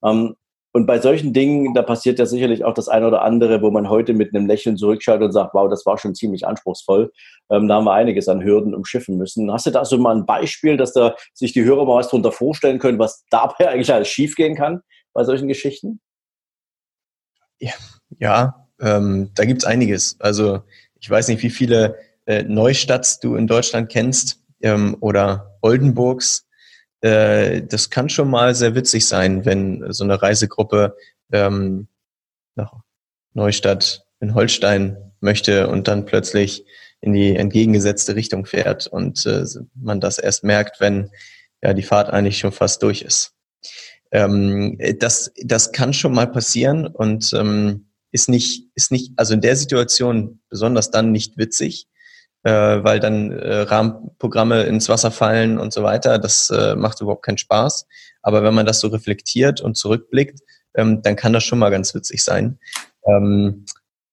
Ähm, 0.04 0.36
und 0.76 0.88
bei 0.88 1.00
solchen 1.00 1.34
Dingen, 1.34 1.76
da 1.76 1.84
passiert 1.84 2.18
ja 2.18 2.26
sicherlich 2.26 2.64
auch 2.66 2.74
das 2.74 2.90
eine 2.90 3.08
oder 3.08 3.22
andere, 3.22 3.62
wo 3.62 3.70
man 3.70 3.90
heute 3.90 4.14
mit 4.14 4.34
einem 4.34 4.48
Lächeln 4.48 4.76
zurückschaut 4.76 5.22
und 5.22 5.32
sagt, 5.32 5.54
wow, 5.54 5.70
das 5.70 5.86
war 5.86 6.00
schon 6.00 6.16
ziemlich 6.16 6.48
anspruchsvoll. 6.48 7.12
Ähm, 7.52 7.68
da 7.68 7.76
haben 7.76 7.84
wir 7.84 7.94
einiges 7.94 8.28
an 8.28 8.44
Hürden 8.44 8.74
umschiffen 8.74 9.18
müssen. 9.18 9.52
Hast 9.52 9.68
du 9.68 9.72
da 9.72 9.86
so 9.86 10.00
mal 10.00 10.16
ein 10.16 10.26
Beispiel, 10.26 10.76
dass 10.76 10.94
da 10.94 11.16
sich 11.34 11.54
die 11.54 11.64
Hörer 11.64 11.86
mal 11.86 11.98
was 11.98 12.08
darunter 12.08 12.32
vorstellen 12.32 12.80
können, 12.80 12.98
was 12.98 13.24
dabei 13.30 13.68
eigentlich 13.70 13.94
alles 13.94 14.08
schiefgehen 14.08 14.56
kann 14.56 14.82
bei 15.14 15.24
solchen 15.24 15.48
Geschichten? 15.48 16.02
Ja, 17.60 17.74
ja 18.18 18.63
ähm, 18.84 19.32
da 19.34 19.46
gibt's 19.46 19.66
einiges. 19.66 20.18
Also 20.20 20.62
ich 21.00 21.10
weiß 21.10 21.30
nicht, 21.30 21.42
wie 21.42 21.50
viele 21.50 21.98
äh, 22.26 22.44
Neustadts 22.44 23.20
du 23.20 23.36
in 23.36 23.48
Deutschland 23.48 23.90
kennst 23.90 24.40
ähm, 24.62 24.98
oder 25.00 25.58
Oldenburgs 25.62 26.46
äh, 27.04 27.62
das 27.62 27.90
kann 27.90 28.08
schon 28.08 28.30
mal 28.30 28.56
sehr 28.56 28.76
witzig 28.76 29.08
sein, 29.08 29.44
wenn 29.46 29.92
so 29.92 30.06
eine 30.06 30.22
Reisegruppe 30.22 30.96
ähm, 31.34 31.90
nach 32.56 32.74
Neustadt 33.34 34.06
in 34.22 34.34
Holstein 34.34 35.12
möchte 35.20 35.68
und 35.68 35.90
dann 35.90 36.06
plötzlich 36.06 36.66
in 37.02 37.12
die 37.12 37.36
entgegengesetzte 37.36 38.16
Richtung 38.16 38.46
fährt 38.46 38.88
und 38.88 39.26
äh, 39.26 39.44
man 39.76 40.00
das 40.00 40.18
erst 40.18 40.46
merkt, 40.46 40.80
wenn 40.80 41.10
ja 41.62 41.74
die 41.74 41.84
Fahrt 41.84 42.10
eigentlich 42.10 42.38
schon 42.38 42.54
fast 42.54 42.82
durch 42.82 43.02
ist. 43.02 43.34
Ähm, 44.14 44.78
das, 45.00 45.34
das 45.44 45.74
kann 45.74 45.92
schon 45.92 46.14
mal 46.14 46.28
passieren 46.28 46.88
und 46.88 47.34
ähm, 47.34 47.88
ist 48.14 48.30
nicht, 48.30 48.70
ist 48.76 48.92
nicht, 48.92 49.12
also 49.18 49.34
in 49.34 49.42
der 49.42 49.56
Situation 49.56 50.40
besonders 50.50 50.92
dann 50.92 51.12
nicht 51.12 51.38
witzig, 51.38 51.88
äh, 52.44 52.52
weil 52.52 53.00
dann 53.00 53.32
äh, 53.32 53.62
Rahmenprogramme 53.62 54.64
ins 54.64 54.88
Wasser 54.88 55.12
fallen 55.12 55.60
und 55.60 55.74
so 55.74 55.84
weiter. 55.84 56.20
Das 56.20 56.50
äh, 56.50 56.76
macht 56.76 57.02
überhaupt 57.02 57.26
keinen 57.26 57.40
Spaß. 57.40 57.88
Aber 58.22 58.44
wenn 58.44 58.54
man 58.54 58.66
das 58.66 58.80
so 58.80 58.88
reflektiert 58.88 59.62
und 59.62 59.76
zurückblickt, 59.76 60.40
ähm, 60.76 61.02
dann 61.02 61.16
kann 61.16 61.34
das 61.34 61.44
schon 61.44 61.60
mal 61.60 61.72
ganz 61.72 61.94
witzig 61.96 62.24
sein. 62.24 62.60
Ähm, 63.06 63.66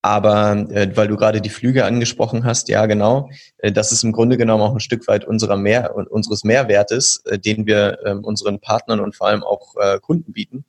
aber 0.03 0.53
äh, 0.71 0.97
weil 0.97 1.09
du 1.09 1.17
gerade 1.17 1.43
die 1.43 1.51
Flüge 1.51 1.85
angesprochen 1.85 2.45
hast, 2.45 2.71
ja 2.71 2.87
genau, 2.87 3.29
äh, 3.59 3.71
das 3.71 3.93
ist 3.93 4.03
im 4.03 4.13
Grunde 4.13 4.39
genommen 4.39 4.63
auch 4.63 4.73
ein 4.73 4.81
Stück 4.81 5.07
weit 5.09 5.27
unserer 5.27 5.59
Mehr, 5.59 5.95
unseres 5.95 6.43
Mehrwertes, 6.43 7.23
äh, 7.27 7.39
den 7.39 7.67
wir 7.67 7.99
äh, 8.05 8.15
unseren 8.15 8.61
Partnern 8.61 9.01
und 9.01 9.15
vor 9.15 9.27
allem 9.27 9.43
auch 9.43 9.77
äh, 9.77 9.99
Kunden 10.01 10.33
bieten. 10.33 10.65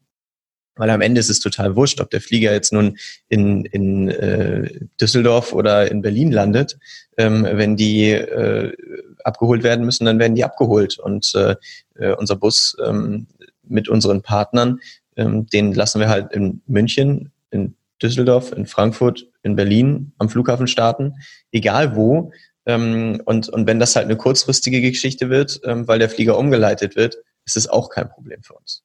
Weil 0.82 0.90
am 0.90 1.02
Ende 1.02 1.20
ist 1.20 1.30
es 1.30 1.40
total 1.40 1.76
wurscht, 1.76 2.02
ob 2.02 2.10
der 2.10 2.22
Flieger 2.22 2.52
jetzt 2.52 2.74
nun 2.74 2.98
in, 3.30 3.66
in 3.66 4.10
äh, 4.10 4.80
Düsseldorf 5.00 5.54
oder 5.54 5.92
in 5.92 6.02
Berlin 6.02 6.32
landet. 6.32 6.80
Ähm, 7.18 7.48
wenn 7.48 7.76
die 7.76 8.10
äh, 8.10 8.76
abgeholt 9.24 9.62
werden 9.62 9.86
müssen, 9.86 10.06
dann 10.06 10.18
werden 10.18 10.34
die 10.34 10.44
abgeholt. 10.44 10.98
Und 10.98 11.36
äh, 11.36 11.56
äh, 12.00 12.16
unser 12.16 12.36
Bus 12.36 12.76
ähm, 12.84 13.28
mit 13.62 13.90
unseren 13.90 14.24
Partnern, 14.24 14.80
ähm, 15.18 15.46
den 15.46 15.76
lassen 15.76 16.00
wir 16.00 16.10
halt 16.10 16.32
in 16.34 16.64
München, 16.66 17.32
in 17.52 17.76
Düsseldorf, 18.02 18.52
in 18.52 18.66
Frankfurt, 18.66 19.28
in 19.44 19.56
Berlin 19.56 20.14
am 20.18 20.30
Flughafen 20.30 20.66
starten, 20.66 21.14
egal 21.52 21.96
wo. 21.96 22.32
Ähm, 22.66 23.22
und, 23.26 23.50
und 23.50 23.68
wenn 23.68 23.80
das 23.80 23.96
halt 23.96 24.06
eine 24.06 24.18
kurzfristige 24.18 24.82
Geschichte 24.82 25.30
wird, 25.30 25.62
ähm, 25.64 25.88
weil 25.88 26.00
der 26.00 26.10
Flieger 26.10 26.40
umgeleitet 26.40 26.96
wird, 26.96 27.18
ist 27.46 27.56
es 27.56 27.70
auch 27.70 27.92
kein 27.92 28.10
Problem 28.10 28.42
für 28.42 28.56
uns. 28.56 28.82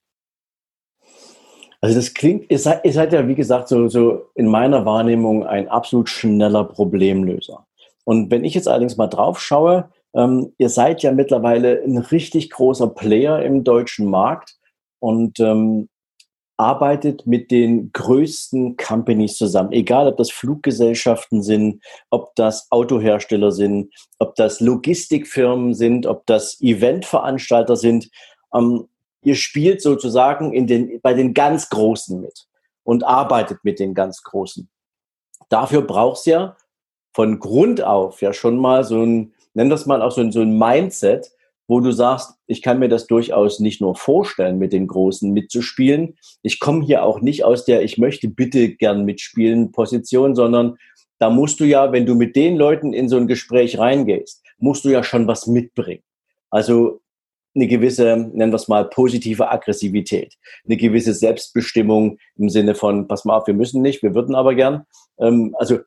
Also 1.80 1.94
das 1.94 2.14
klingt, 2.14 2.50
ihr 2.50 2.58
seid, 2.58 2.84
ihr 2.84 2.92
seid 2.92 3.12
ja, 3.12 3.26
wie 3.28 3.34
gesagt, 3.34 3.68
so, 3.68 3.88
so 3.88 4.30
in 4.34 4.46
meiner 4.46 4.84
Wahrnehmung 4.84 5.44
ein 5.44 5.68
absolut 5.68 6.08
schneller 6.08 6.64
Problemlöser. 6.64 7.66
Und 8.04 8.30
wenn 8.30 8.44
ich 8.44 8.54
jetzt 8.54 8.68
allerdings 8.68 8.96
mal 8.96 9.08
drauf 9.08 9.40
schaue, 9.40 9.90
ähm, 10.14 10.52
ihr 10.58 10.68
seid 10.68 11.02
ja 11.02 11.12
mittlerweile 11.12 11.82
ein 11.82 11.98
richtig 11.98 12.50
großer 12.50 12.88
Player 12.88 13.42
im 13.42 13.64
deutschen 13.64 14.08
Markt 14.08 14.56
und 15.00 15.38
ähm, 15.40 15.88
arbeitet 16.56 17.26
mit 17.26 17.50
den 17.50 17.92
größten 17.92 18.76
Companies 18.76 19.36
zusammen, 19.36 19.72
egal 19.72 20.08
ob 20.08 20.16
das 20.16 20.30
Fluggesellschaften 20.30 21.42
sind, 21.42 21.82
ob 22.10 22.34
das 22.34 22.68
Autohersteller 22.70 23.52
sind, 23.52 23.92
ob 24.18 24.34
das 24.36 24.60
Logistikfirmen 24.60 25.74
sind, 25.74 26.06
ob 26.06 26.24
das 26.26 26.60
Eventveranstalter 26.60 27.76
sind. 27.76 28.08
Ähm, 28.54 28.88
ihr 29.26 29.34
spielt 29.34 29.82
sozusagen 29.82 30.52
in 30.52 30.68
den, 30.68 31.00
bei 31.02 31.12
den 31.12 31.34
ganz 31.34 31.68
Großen 31.68 32.20
mit 32.20 32.46
und 32.84 33.02
arbeitet 33.02 33.58
mit 33.64 33.80
den 33.80 33.92
ganz 33.92 34.22
Großen. 34.22 34.68
Dafür 35.48 35.82
brauchst 35.82 36.26
du 36.26 36.30
ja 36.30 36.56
von 37.12 37.40
Grund 37.40 37.82
auf 37.82 38.22
ja 38.22 38.32
schon 38.32 38.56
mal 38.56 38.84
so 38.84 39.02
ein, 39.02 39.34
nenn 39.52 39.68
das 39.68 39.84
mal 39.84 40.00
auch 40.00 40.12
so 40.12 40.20
ein, 40.20 40.30
so 40.30 40.42
ein 40.42 40.56
Mindset, 40.56 41.32
wo 41.66 41.80
du 41.80 41.90
sagst, 41.90 42.34
ich 42.46 42.62
kann 42.62 42.78
mir 42.78 42.88
das 42.88 43.08
durchaus 43.08 43.58
nicht 43.58 43.80
nur 43.80 43.96
vorstellen, 43.96 44.58
mit 44.58 44.72
den 44.72 44.86
Großen 44.86 45.32
mitzuspielen. 45.32 46.16
Ich 46.42 46.60
komme 46.60 46.84
hier 46.84 47.02
auch 47.02 47.20
nicht 47.20 47.42
aus 47.42 47.64
der, 47.64 47.82
ich 47.82 47.98
möchte 47.98 48.28
bitte 48.28 48.76
gern 48.76 49.04
mitspielen 49.04 49.72
Position, 49.72 50.36
sondern 50.36 50.76
da 51.18 51.30
musst 51.30 51.58
du 51.58 51.64
ja, 51.64 51.90
wenn 51.90 52.06
du 52.06 52.14
mit 52.14 52.36
den 52.36 52.56
Leuten 52.56 52.92
in 52.92 53.08
so 53.08 53.16
ein 53.16 53.26
Gespräch 53.26 53.76
reingehst, 53.76 54.44
musst 54.58 54.84
du 54.84 54.90
ja 54.90 55.02
schon 55.02 55.26
was 55.26 55.48
mitbringen. 55.48 56.04
Also 56.48 57.00
eine 57.56 57.66
gewisse, 57.66 58.16
nennen 58.16 58.52
wir 58.52 58.56
es 58.56 58.68
mal, 58.68 58.88
positive 58.88 59.50
Aggressivität, 59.50 60.34
eine 60.64 60.76
gewisse 60.76 61.14
Selbstbestimmung 61.14 62.18
im 62.36 62.48
Sinne 62.48 62.74
von, 62.74 63.08
pass 63.08 63.24
mal 63.24 63.38
auf, 63.38 63.46
wir 63.46 63.54
müssen 63.54 63.82
nicht, 63.82 64.02
wir 64.02 64.14
würden 64.14 64.34
aber 64.34 64.54
gern. 64.54 64.84
Ähm, 65.18 65.56
also 65.58 65.80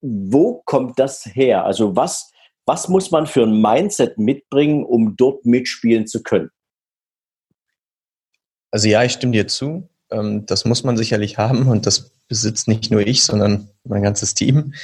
wo 0.00 0.62
kommt 0.64 0.98
das 0.98 1.26
her? 1.26 1.64
Also 1.64 1.94
was, 1.96 2.32
was 2.64 2.88
muss 2.88 3.10
man 3.10 3.26
für 3.26 3.42
ein 3.42 3.60
Mindset 3.60 4.18
mitbringen, 4.18 4.84
um 4.84 5.16
dort 5.16 5.44
mitspielen 5.44 6.06
zu 6.06 6.22
können? 6.22 6.50
Also 8.70 8.88
ja, 8.88 9.04
ich 9.04 9.12
stimme 9.12 9.32
dir 9.32 9.48
zu. 9.48 9.88
Ähm, 10.10 10.46
das 10.46 10.64
muss 10.64 10.84
man 10.84 10.96
sicherlich 10.96 11.38
haben 11.38 11.68
und 11.68 11.86
das 11.86 12.12
besitzt 12.28 12.68
nicht 12.68 12.90
nur 12.90 13.06
ich, 13.06 13.22
sondern 13.24 13.68
mein 13.84 14.02
ganzes 14.02 14.34
Team. 14.34 14.74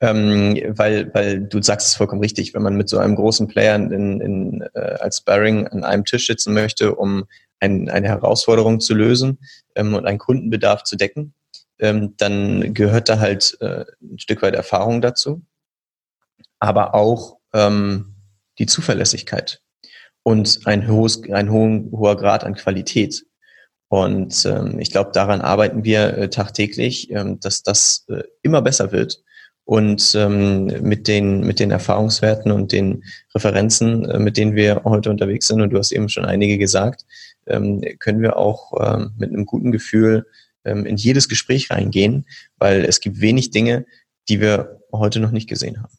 Ähm, 0.00 0.60
weil, 0.76 1.12
weil 1.14 1.40
du 1.40 1.62
sagst 1.62 1.88
es 1.88 1.94
vollkommen 1.94 2.20
richtig, 2.20 2.52
wenn 2.52 2.62
man 2.62 2.76
mit 2.76 2.88
so 2.88 2.98
einem 2.98 3.16
großen 3.16 3.48
Player 3.48 3.76
in, 3.76 4.20
in, 4.20 4.64
äh, 4.74 4.78
als 5.00 5.18
Sparring 5.18 5.66
an 5.68 5.84
einem 5.84 6.04
Tisch 6.04 6.26
sitzen 6.26 6.52
möchte, 6.52 6.94
um 6.94 7.24
ein, 7.60 7.88
eine 7.88 8.08
Herausforderung 8.08 8.80
zu 8.80 8.94
lösen 8.94 9.38
ähm, 9.74 9.94
und 9.94 10.06
einen 10.06 10.18
Kundenbedarf 10.18 10.82
zu 10.82 10.96
decken, 10.96 11.32
ähm, 11.78 12.14
dann 12.18 12.74
gehört 12.74 13.08
da 13.08 13.18
halt 13.18 13.56
äh, 13.60 13.84
ein 14.02 14.18
Stück 14.18 14.42
weit 14.42 14.54
Erfahrung 14.54 15.00
dazu, 15.00 15.42
aber 16.58 16.94
auch 16.94 17.38
ähm, 17.54 18.16
die 18.58 18.66
Zuverlässigkeit 18.66 19.62
und 20.22 20.60
ein, 20.66 20.88
hohes, 20.88 21.22
ein 21.30 21.50
hohen, 21.50 21.90
hoher 21.92 22.16
Grad 22.16 22.44
an 22.44 22.54
Qualität. 22.54 23.24
Und 23.88 24.44
ähm, 24.44 24.80
ich 24.80 24.90
glaube, 24.90 25.12
daran 25.12 25.40
arbeiten 25.40 25.84
wir 25.84 26.18
äh, 26.18 26.28
tagtäglich, 26.28 27.10
ähm, 27.10 27.38
dass 27.40 27.62
das 27.62 28.04
äh, 28.08 28.24
immer 28.42 28.60
besser 28.60 28.90
wird 28.92 29.22
und 29.66 30.14
ähm, 30.14 30.66
mit, 30.82 31.08
den, 31.08 31.40
mit 31.40 31.58
den 31.58 31.72
Erfahrungswerten 31.72 32.52
und 32.52 32.70
den 32.70 33.02
Referenzen, 33.34 34.08
äh, 34.08 34.18
mit 34.20 34.36
denen 34.36 34.54
wir 34.54 34.82
heute 34.84 35.10
unterwegs 35.10 35.48
sind, 35.48 35.60
und 35.60 35.70
du 35.70 35.78
hast 35.78 35.90
eben 35.90 36.08
schon 36.08 36.24
einige 36.24 36.56
gesagt, 36.56 37.04
ähm, 37.48 37.82
können 37.98 38.22
wir 38.22 38.36
auch 38.36 38.72
ähm, 38.80 39.12
mit 39.18 39.30
einem 39.30 39.44
guten 39.44 39.72
Gefühl 39.72 40.24
ähm, 40.64 40.86
in 40.86 40.96
jedes 40.96 41.28
Gespräch 41.28 41.70
reingehen, 41.70 42.26
weil 42.58 42.84
es 42.84 43.00
gibt 43.00 43.20
wenig 43.20 43.50
Dinge, 43.50 43.86
die 44.28 44.40
wir 44.40 44.80
heute 44.92 45.18
noch 45.18 45.32
nicht 45.32 45.48
gesehen 45.48 45.82
haben. 45.82 45.94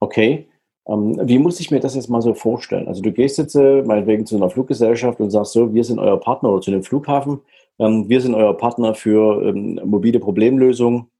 Okay. 0.00 0.48
Ähm, 0.88 1.20
wie 1.22 1.38
muss 1.38 1.60
ich 1.60 1.70
mir 1.70 1.78
das 1.78 1.94
jetzt 1.94 2.10
mal 2.10 2.22
so 2.22 2.34
vorstellen? 2.34 2.88
Also 2.88 3.02
du 3.02 3.12
gehst 3.12 3.38
jetzt 3.38 3.54
äh, 3.54 3.82
meinetwegen 3.82 4.26
zu 4.26 4.34
einer 4.34 4.50
Fluggesellschaft 4.50 5.20
und 5.20 5.30
sagst 5.30 5.52
so, 5.52 5.72
wir 5.72 5.84
sind 5.84 6.00
euer 6.00 6.18
Partner 6.18 6.50
oder 6.50 6.60
zu 6.60 6.72
einem 6.72 6.82
Flughafen, 6.82 7.38
ähm, 7.78 8.08
wir 8.08 8.20
sind 8.20 8.34
euer 8.34 8.56
Partner 8.56 8.96
für 8.96 9.46
ähm, 9.46 9.80
mobile 9.84 10.18
Problemlösungen 10.18 11.11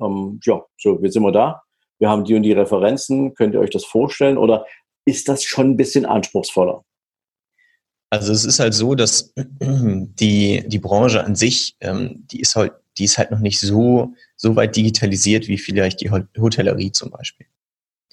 ähm, 0.00 0.40
ja, 0.44 0.64
so, 0.76 0.98
jetzt 1.02 1.14
sind 1.14 1.22
wir 1.22 1.32
da. 1.32 1.62
Wir 1.98 2.08
haben 2.08 2.24
die 2.24 2.34
und 2.34 2.42
die 2.42 2.52
Referenzen. 2.52 3.34
Könnt 3.34 3.54
ihr 3.54 3.60
euch 3.60 3.70
das 3.70 3.84
vorstellen? 3.84 4.38
Oder 4.38 4.66
ist 5.04 5.28
das 5.28 5.42
schon 5.42 5.70
ein 5.70 5.76
bisschen 5.76 6.06
anspruchsvoller? 6.06 6.84
Also 8.10 8.32
es 8.32 8.44
ist 8.44 8.58
halt 8.58 8.74
so, 8.74 8.94
dass 8.94 9.34
die, 9.60 10.64
die 10.66 10.78
Branche 10.78 11.24
an 11.24 11.34
sich, 11.34 11.76
ähm, 11.80 12.24
die 12.30 12.40
ist 12.40 12.56
halt, 12.56 12.72
die 12.96 13.04
ist 13.04 13.18
halt 13.18 13.30
noch 13.30 13.40
nicht 13.40 13.60
so, 13.60 14.14
so 14.36 14.56
weit 14.56 14.76
digitalisiert 14.76 15.46
wie 15.48 15.58
vielleicht 15.58 16.00
die 16.00 16.10
Hotellerie 16.10 16.92
zum 16.92 17.10
Beispiel. 17.10 17.46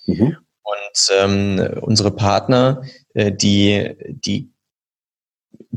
Mhm. 0.05 0.37
Und 0.63 1.11
ähm, 1.19 1.79
unsere 1.81 2.11
Partner, 2.11 2.81
äh, 3.13 3.31
die, 3.31 3.95
die 4.09 4.49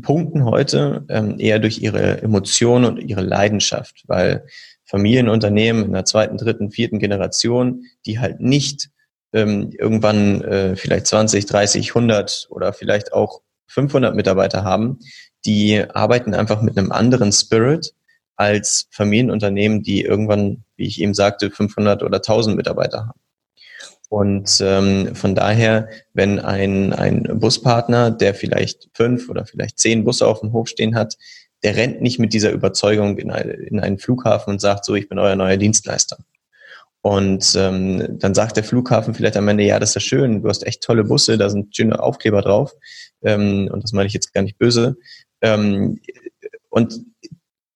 punkten 0.02 0.44
heute 0.44 1.04
ähm, 1.08 1.38
eher 1.38 1.58
durch 1.58 1.78
ihre 1.78 2.22
Emotionen 2.22 2.84
und 2.84 2.98
ihre 2.98 3.20
Leidenschaft, 3.20 4.04
weil 4.06 4.46
Familienunternehmen 4.88 5.84
in 5.84 5.92
der 5.92 6.04
zweiten, 6.04 6.38
dritten, 6.38 6.70
vierten 6.70 6.98
Generation, 6.98 7.84
die 8.06 8.18
halt 8.18 8.40
nicht 8.40 8.90
ähm, 9.32 9.70
irgendwann 9.78 10.42
äh, 10.42 10.76
vielleicht 10.76 11.06
20, 11.06 11.46
30, 11.46 11.90
100 11.90 12.48
oder 12.50 12.72
vielleicht 12.72 13.12
auch 13.12 13.42
500 13.66 14.14
Mitarbeiter 14.14 14.64
haben, 14.64 14.98
die 15.44 15.84
arbeiten 15.88 16.34
einfach 16.34 16.62
mit 16.62 16.78
einem 16.78 16.90
anderen 16.90 17.32
Spirit 17.32 17.94
als 18.36 18.88
Familienunternehmen, 18.90 19.82
die 19.82 20.02
irgendwann, 20.02 20.64
wie 20.76 20.86
ich 20.86 21.00
eben 21.00 21.12
sagte, 21.12 21.50
500 21.50 22.02
oder 22.02 22.18
1000 22.18 22.56
Mitarbeiter 22.56 23.08
haben. 23.08 23.20
Und 24.08 24.62
ähm, 24.62 25.14
von 25.14 25.34
daher, 25.34 25.88
wenn 26.14 26.38
ein, 26.38 26.94
ein 26.94 27.24
Buspartner, 27.38 28.10
der 28.10 28.34
vielleicht 28.34 28.88
fünf 28.94 29.28
oder 29.28 29.44
vielleicht 29.44 29.78
zehn 29.78 30.04
Busse 30.04 30.26
auf 30.26 30.40
dem 30.40 30.52
Hof 30.52 30.68
stehen 30.68 30.94
hat, 30.94 31.16
der 31.62 31.76
rennt 31.76 32.00
nicht 32.00 32.18
mit 32.18 32.32
dieser 32.32 32.52
Überzeugung 32.52 33.18
in, 33.18 33.30
eine, 33.30 33.52
in 33.52 33.80
einen 33.80 33.98
Flughafen 33.98 34.52
und 34.54 34.60
sagt, 34.60 34.84
so, 34.84 34.94
ich 34.94 35.08
bin 35.08 35.18
euer 35.18 35.36
neuer 35.36 35.56
Dienstleister. 35.56 36.18
Und 37.00 37.54
ähm, 37.56 38.18
dann 38.18 38.34
sagt 38.34 38.56
der 38.56 38.64
Flughafen 38.64 39.14
vielleicht 39.14 39.36
am 39.36 39.48
Ende, 39.48 39.64
ja, 39.64 39.78
das 39.78 39.90
ist 39.90 39.94
ja 39.94 40.00
schön, 40.00 40.42
du 40.42 40.48
hast 40.48 40.66
echt 40.66 40.82
tolle 40.82 41.04
Busse, 41.04 41.38
da 41.38 41.48
sind 41.48 41.74
schöne 41.74 42.00
Aufkleber 42.00 42.42
drauf. 42.42 42.72
Ähm, 43.22 43.68
und 43.72 43.82
das 43.82 43.92
meine 43.92 44.06
ich 44.06 44.14
jetzt 44.14 44.32
gar 44.34 44.42
nicht 44.42 44.58
böse. 44.58 44.96
Ähm, 45.40 46.00
und 46.70 47.00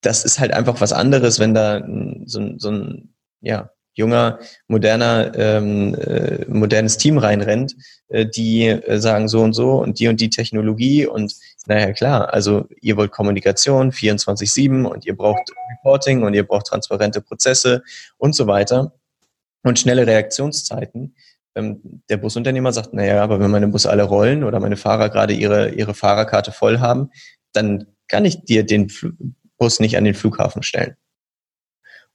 das 0.00 0.24
ist 0.24 0.40
halt 0.40 0.52
einfach 0.52 0.80
was 0.80 0.92
anderes, 0.92 1.38
wenn 1.38 1.54
da 1.54 1.86
so, 2.26 2.58
so 2.58 2.70
ein 2.70 3.14
ja, 3.40 3.70
junger, 3.94 4.38
moderner, 4.68 5.32
ähm, 5.36 5.94
äh, 5.94 6.44
modernes 6.48 6.96
Team 6.96 7.18
reinrennt, 7.18 7.74
äh, 8.08 8.26
die 8.26 8.66
äh, 8.66 8.98
sagen 8.98 9.28
so 9.28 9.42
und 9.42 9.52
so 9.52 9.80
und 9.80 10.00
die 10.00 10.08
und 10.08 10.20
die 10.20 10.30
Technologie 10.30 11.06
und 11.06 11.34
naja 11.66 11.92
klar, 11.92 12.32
also 12.32 12.68
ihr 12.80 12.96
wollt 12.96 13.12
Kommunikation 13.12 13.92
24-7 13.92 14.84
und 14.84 15.06
ihr 15.06 15.16
braucht 15.16 15.50
Reporting 15.70 16.22
und 16.22 16.34
ihr 16.34 16.46
braucht 16.46 16.66
transparente 16.66 17.20
Prozesse 17.20 17.82
und 18.18 18.34
so 18.34 18.46
weiter 18.46 18.92
und 19.62 19.78
schnelle 19.78 20.06
Reaktionszeiten. 20.06 21.14
Ähm, 21.54 22.02
der 22.08 22.16
Busunternehmer 22.16 22.72
sagt, 22.72 22.94
naja, 22.94 23.22
aber 23.22 23.38
wenn 23.40 23.50
meine 23.50 23.68
Busse 23.68 23.90
alle 23.90 24.02
rollen 24.04 24.42
oder 24.44 24.58
meine 24.60 24.76
Fahrer 24.76 25.10
gerade 25.10 25.34
ihre, 25.34 25.70
ihre 25.70 25.94
Fahrerkarte 25.94 26.50
voll 26.50 26.78
haben, 26.80 27.10
dann 27.52 27.86
kann 28.08 28.24
ich 28.24 28.44
dir 28.44 28.64
den 28.64 28.90
Bus 29.58 29.78
nicht 29.78 29.96
an 29.96 30.04
den 30.04 30.14
Flughafen 30.14 30.62
stellen. 30.62 30.96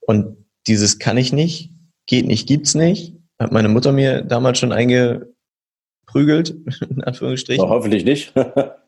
Und 0.00 0.44
dieses 0.66 0.98
kann 0.98 1.16
ich 1.16 1.32
nicht, 1.32 1.72
geht 2.06 2.26
nicht, 2.26 2.48
gibt's 2.48 2.74
nicht, 2.74 3.16
hat 3.38 3.52
meine 3.52 3.68
Mutter 3.68 3.92
mir 3.92 4.22
damals 4.22 4.58
schon 4.58 4.72
eingeprügelt, 4.72 6.50
in 6.90 7.02
Anführungsstrichen. 7.04 7.64
Ja, 7.64 7.70
hoffentlich 7.70 8.04
nicht. 8.04 8.34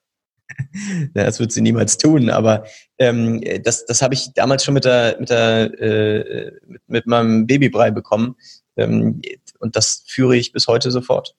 das 1.14 1.40
wird 1.40 1.52
sie 1.52 1.60
niemals 1.60 1.98
tun, 1.98 2.30
aber 2.30 2.64
ähm, 2.98 3.42
das, 3.62 3.86
das 3.86 4.02
habe 4.02 4.14
ich 4.14 4.32
damals 4.34 4.64
schon 4.64 4.74
mit 4.74 4.84
der, 4.84 5.16
mit 5.18 5.30
der 5.30 5.80
äh, 5.80 6.52
mit, 6.66 6.82
mit 6.86 7.06
meinem 7.06 7.46
Babybrei 7.46 7.90
bekommen. 7.90 8.36
Ähm, 8.76 9.20
und 9.58 9.76
das 9.76 10.04
führe 10.06 10.36
ich 10.36 10.52
bis 10.52 10.66
heute 10.66 10.90
sofort. 10.90 11.34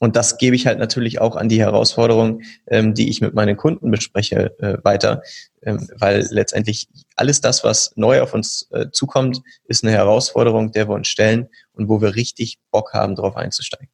Und 0.00 0.16
das 0.16 0.38
gebe 0.38 0.56
ich 0.56 0.66
halt 0.66 0.78
natürlich 0.78 1.20
auch 1.20 1.36
an 1.36 1.50
die 1.50 1.60
Herausforderungen, 1.60 2.42
ähm, 2.66 2.94
die 2.94 3.10
ich 3.10 3.20
mit 3.20 3.34
meinen 3.34 3.56
Kunden 3.56 3.90
bespreche, 3.90 4.58
äh, 4.58 4.78
weiter. 4.82 5.22
Ähm, 5.62 5.86
weil 5.98 6.26
letztendlich 6.30 6.88
alles 7.16 7.42
das, 7.42 7.64
was 7.64 7.92
neu 7.96 8.22
auf 8.22 8.32
uns 8.32 8.66
äh, 8.70 8.86
zukommt, 8.90 9.42
ist 9.64 9.84
eine 9.84 9.92
Herausforderung, 9.92 10.72
der 10.72 10.88
wir 10.88 10.94
uns 10.94 11.08
stellen 11.08 11.48
und 11.72 11.90
wo 11.90 12.00
wir 12.00 12.14
richtig 12.14 12.58
Bock 12.70 12.94
haben, 12.94 13.14
darauf 13.14 13.36
einzusteigen. 13.36 13.90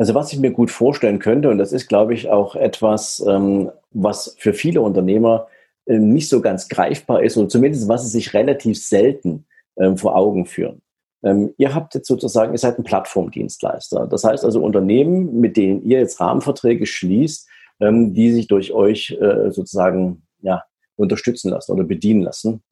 Also 0.00 0.14
was 0.14 0.32
ich 0.32 0.38
mir 0.38 0.50
gut 0.50 0.70
vorstellen 0.70 1.18
könnte, 1.18 1.50
und 1.50 1.58
das 1.58 1.74
ist, 1.74 1.86
glaube 1.86 2.14
ich, 2.14 2.30
auch 2.30 2.56
etwas, 2.56 3.22
ähm, 3.28 3.70
was 3.90 4.34
für 4.38 4.54
viele 4.54 4.80
Unternehmer 4.80 5.48
äh, 5.84 5.98
nicht 5.98 6.30
so 6.30 6.40
ganz 6.40 6.70
greifbar 6.70 7.22
ist, 7.22 7.36
oder 7.36 7.50
zumindest 7.50 7.86
was 7.86 8.04
sie 8.04 8.08
sich 8.08 8.32
relativ 8.32 8.82
selten 8.82 9.44
ähm, 9.78 9.98
vor 9.98 10.16
Augen 10.16 10.46
führen. 10.46 10.80
Ähm, 11.22 11.52
ihr 11.58 11.74
habt 11.74 11.94
jetzt 11.94 12.08
sozusagen, 12.08 12.52
ihr 12.52 12.58
seid 12.58 12.78
ein 12.78 12.84
Plattformdienstleister. 12.84 14.06
Das 14.06 14.24
heißt 14.24 14.42
also 14.42 14.62
Unternehmen, 14.64 15.38
mit 15.38 15.58
denen 15.58 15.82
ihr 15.82 15.98
jetzt 15.98 16.18
Rahmenverträge 16.18 16.86
schließt, 16.86 17.46
die 17.82 18.32
sich 18.32 18.46
durch 18.46 18.72
euch 18.72 19.16
äh, 19.22 19.50
sozusagen 19.50 20.22
ja, 20.42 20.64
unterstützen 20.96 21.50
lassen 21.50 21.72
oder 21.72 21.84
bedienen 21.84 22.20
lassen. 22.20 22.62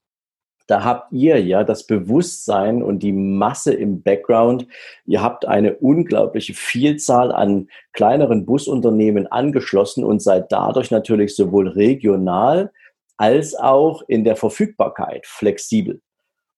Da 0.69 0.85
habt 0.85 1.13
ihr 1.13 1.43
ja 1.43 1.65
das 1.65 1.87
Bewusstsein 1.87 2.83
und 2.83 3.03
die 3.03 3.13
Masse 3.13 3.73
im 3.73 4.03
Background. 4.03 4.67
Ihr 5.07 5.23
habt 5.23 5.47
eine 5.49 5.75
unglaubliche 5.77 6.53
Vielzahl 6.53 7.33
an 7.33 7.69
kleineren 7.95 8.45
Busunternehmen 8.45 9.27
angeschlossen 9.27 10.05
und 10.05 10.23
seid 10.23 10.53
dadurch 10.53 10.91
natürlich 10.91 11.35
sowohl 11.35 11.69
regional 11.69 12.71
als 13.17 13.55
auch 13.55 14.03
in 14.09 14.25
der 14.25 14.37
Verfügbarkeit 14.37 15.27
flexibel. 15.27 16.03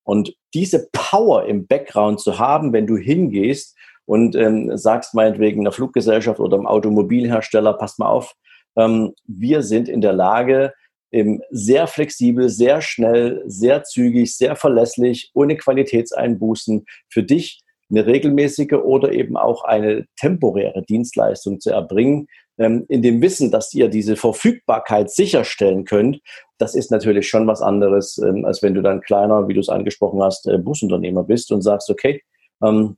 Und 0.02 0.34
diese 0.54 0.88
Power 0.92 1.46
im 1.46 1.68
Background 1.68 2.18
zu 2.18 2.40
haben, 2.40 2.72
wenn 2.72 2.88
du 2.88 2.96
hingehst 2.96 3.76
und 4.06 4.34
ähm, 4.34 4.76
sagst 4.76 5.14
meinetwegen 5.14 5.60
einer 5.60 5.72
Fluggesellschaft 5.72 6.40
oder 6.40 6.56
einem 6.56 6.66
Automobilhersteller, 6.66 7.74
passt 7.74 8.00
mal 8.00 8.08
auf, 8.08 8.34
ähm, 8.74 9.14
wir 9.28 9.62
sind 9.62 9.88
in 9.88 10.00
der 10.00 10.12
Lage, 10.12 10.72
eben 11.10 11.40
sehr 11.50 11.86
flexibel, 11.86 12.48
sehr 12.48 12.80
schnell, 12.80 13.42
sehr 13.46 13.82
zügig, 13.84 14.36
sehr 14.36 14.56
verlässlich, 14.56 15.30
ohne 15.34 15.56
Qualitätseinbußen 15.56 16.84
für 17.08 17.22
dich 17.22 17.60
eine 17.90 18.06
regelmäßige 18.06 18.74
oder 18.84 19.12
eben 19.12 19.36
auch 19.36 19.64
eine 19.64 20.06
temporäre 20.16 20.82
Dienstleistung 20.82 21.58
zu 21.58 21.70
erbringen, 21.70 22.28
ähm, 22.58 22.84
in 22.88 23.02
dem 23.02 23.20
Wissen, 23.20 23.50
dass 23.50 23.74
ihr 23.74 23.88
diese 23.88 24.16
Verfügbarkeit 24.16 25.10
sicherstellen 25.10 25.84
könnt, 25.84 26.20
das 26.58 26.74
ist 26.74 26.90
natürlich 26.90 27.28
schon 27.28 27.46
was 27.46 27.62
anderes, 27.62 28.18
ähm, 28.18 28.44
als 28.44 28.62
wenn 28.62 28.74
du 28.74 28.82
dann 28.82 29.00
kleiner, 29.00 29.48
wie 29.48 29.54
du 29.54 29.60
es 29.60 29.70
angesprochen 29.70 30.22
hast, 30.22 30.46
äh, 30.46 30.58
Busunternehmer 30.58 31.24
bist 31.24 31.50
und 31.52 31.62
sagst, 31.62 31.90
okay, 31.90 32.22
ähm, 32.62 32.96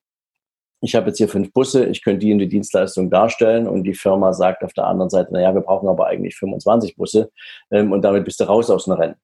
ich 0.82 0.96
habe 0.96 1.06
jetzt 1.06 1.18
hier 1.18 1.28
fünf 1.28 1.52
Busse, 1.52 1.86
ich 1.86 2.02
könnte 2.02 2.18
die 2.18 2.32
in 2.32 2.38
die 2.38 2.48
Dienstleistung 2.48 3.08
darstellen 3.08 3.68
und 3.68 3.84
die 3.84 3.94
Firma 3.94 4.32
sagt 4.32 4.64
auf 4.64 4.72
der 4.72 4.88
anderen 4.88 5.10
Seite, 5.10 5.32
naja, 5.32 5.54
wir 5.54 5.60
brauchen 5.60 5.88
aber 5.88 6.08
eigentlich 6.08 6.36
25 6.36 6.96
Busse 6.96 7.30
ähm, 7.70 7.92
und 7.92 8.02
damit 8.02 8.24
bist 8.24 8.40
du 8.40 8.44
raus 8.44 8.68
aus 8.68 8.84
dem 8.84 8.94
Rennen. 8.94 9.14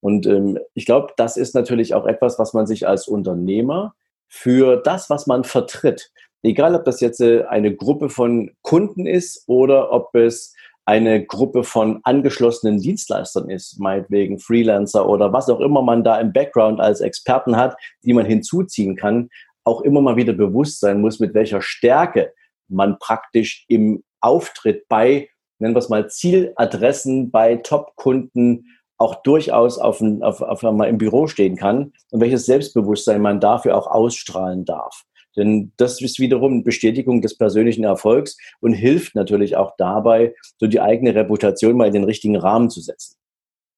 Und 0.00 0.26
ähm, 0.26 0.58
ich 0.74 0.86
glaube, 0.86 1.12
das 1.16 1.36
ist 1.36 1.54
natürlich 1.54 1.94
auch 1.94 2.04
etwas, 2.04 2.38
was 2.40 2.52
man 2.52 2.66
sich 2.66 2.88
als 2.88 3.06
Unternehmer 3.06 3.94
für 4.28 4.76
das, 4.76 5.08
was 5.08 5.28
man 5.28 5.44
vertritt, 5.44 6.10
egal 6.42 6.74
ob 6.74 6.84
das 6.84 7.00
jetzt 7.00 7.20
äh, 7.20 7.44
eine 7.44 7.74
Gruppe 7.74 8.08
von 8.08 8.50
Kunden 8.62 9.06
ist 9.06 9.44
oder 9.46 9.92
ob 9.92 10.16
es 10.16 10.52
eine 10.84 11.24
Gruppe 11.24 11.62
von 11.62 12.00
angeschlossenen 12.02 12.78
Dienstleistern 12.80 13.48
ist, 13.48 13.78
meinetwegen 13.78 14.38
Freelancer 14.40 15.08
oder 15.08 15.32
was 15.32 15.48
auch 15.48 15.60
immer 15.60 15.80
man 15.80 16.02
da 16.02 16.18
im 16.18 16.32
Background 16.32 16.80
als 16.80 17.00
Experten 17.00 17.56
hat, 17.56 17.76
die 18.02 18.12
man 18.12 18.26
hinzuziehen 18.26 18.96
kann, 18.96 19.30
auch 19.64 19.80
immer 19.80 20.00
mal 20.00 20.16
wieder 20.16 20.32
bewusst 20.32 20.80
sein 20.80 21.00
muss, 21.00 21.20
mit 21.20 21.34
welcher 21.34 21.62
Stärke 21.62 22.32
man 22.68 22.98
praktisch 22.98 23.64
im 23.68 24.04
Auftritt 24.20 24.86
bei, 24.88 25.28
nennen 25.58 25.74
wir 25.74 25.78
es 25.78 25.88
mal, 25.88 26.08
Zieladressen, 26.08 27.30
bei 27.30 27.56
Top-Kunden 27.56 28.66
auch 28.96 29.22
durchaus 29.22 29.78
auf, 29.78 30.00
ein, 30.00 30.22
auf, 30.22 30.40
auf 30.40 30.64
einmal 30.64 30.88
im 30.88 30.98
Büro 30.98 31.26
stehen 31.26 31.56
kann 31.56 31.92
und 32.10 32.20
welches 32.20 32.46
Selbstbewusstsein 32.46 33.20
man 33.20 33.40
dafür 33.40 33.76
auch 33.76 33.86
ausstrahlen 33.86 34.64
darf. 34.64 35.04
Denn 35.36 35.72
das 35.76 36.00
ist 36.00 36.20
wiederum 36.20 36.62
Bestätigung 36.62 37.20
des 37.20 37.36
persönlichen 37.36 37.84
Erfolgs 37.84 38.36
und 38.60 38.72
hilft 38.72 39.14
natürlich 39.14 39.56
auch 39.56 39.72
dabei, 39.78 40.34
so 40.58 40.66
die 40.66 40.80
eigene 40.80 41.14
Reputation 41.14 41.76
mal 41.76 41.88
in 41.88 41.92
den 41.92 42.04
richtigen 42.04 42.36
Rahmen 42.36 42.70
zu 42.70 42.80
setzen. 42.80 43.16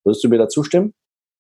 Würdest 0.05 0.23
du 0.23 0.29
mir 0.29 0.39
da 0.39 0.49
zustimmen? 0.49 0.95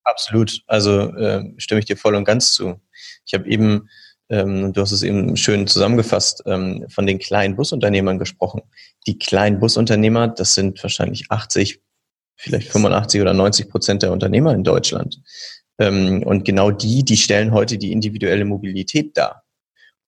Absolut. 0.04 0.62
Also 0.66 1.14
äh, 1.16 1.44
stimme 1.58 1.80
ich 1.80 1.84
dir 1.84 1.96
voll 1.96 2.14
und 2.14 2.24
ganz 2.24 2.52
zu. 2.52 2.80
Ich 3.26 3.34
habe 3.34 3.48
eben, 3.48 3.88
ähm, 4.28 4.72
du 4.72 4.80
hast 4.80 4.92
es 4.92 5.02
eben 5.02 5.36
schön 5.36 5.66
zusammengefasst, 5.66 6.42
ähm, 6.46 6.86
von 6.88 7.06
den 7.06 7.18
kleinen 7.18 7.56
Busunternehmern 7.56 8.18
gesprochen. 8.18 8.62
Die 9.06 9.18
kleinen 9.18 9.60
Busunternehmer, 9.60 10.28
das 10.28 10.54
sind 10.54 10.82
wahrscheinlich 10.82 11.30
80, 11.30 11.80
vielleicht 12.36 12.68
85 12.68 13.20
oder 13.20 13.34
90 13.34 13.68
Prozent 13.68 14.02
der 14.02 14.12
Unternehmer 14.12 14.52
in 14.54 14.64
Deutschland. 14.64 15.20
Ähm, 15.78 16.22
und 16.24 16.44
genau 16.44 16.70
die, 16.70 17.04
die 17.04 17.16
stellen 17.16 17.52
heute 17.52 17.78
die 17.78 17.92
individuelle 17.92 18.44
Mobilität 18.44 19.16
dar. 19.16 19.44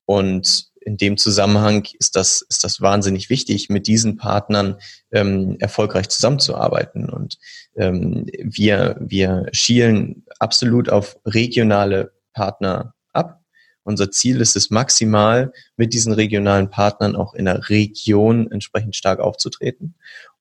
Und 0.05 0.69
in 0.81 0.97
dem 0.97 1.19
Zusammenhang 1.19 1.87
ist 1.99 2.17
das, 2.17 2.41
ist 2.49 2.65
das 2.65 2.81
wahnsinnig 2.81 3.29
wichtig, 3.29 3.69
mit 3.69 3.87
diesen 3.87 4.17
Partnern 4.17 4.77
ähm, 5.13 5.57
erfolgreich 5.61 6.09
zusammenzuarbeiten. 6.09 7.11
Und 7.11 7.39
ähm, 7.77 8.27
wir, 8.43 8.97
wir 9.01 9.47
schielen 9.53 10.25
absolut 10.39 10.89
auf 10.89 11.19
regionale 11.27 12.13
Partner. 12.33 12.95
Unser 13.89 14.11
Ziel 14.11 14.43
ist 14.43 14.55
es 14.55 14.69
maximal, 14.69 15.51
mit 15.79 15.95
diesen 15.95 16.13
regionalen 16.13 16.69
Partnern 16.69 17.17
auch 17.17 17.33
in 17.33 17.47
der 17.47 17.71
Region 17.71 18.53
entsprechend 18.53 18.95
stark 18.95 19.19
aufzutreten. 19.19 19.95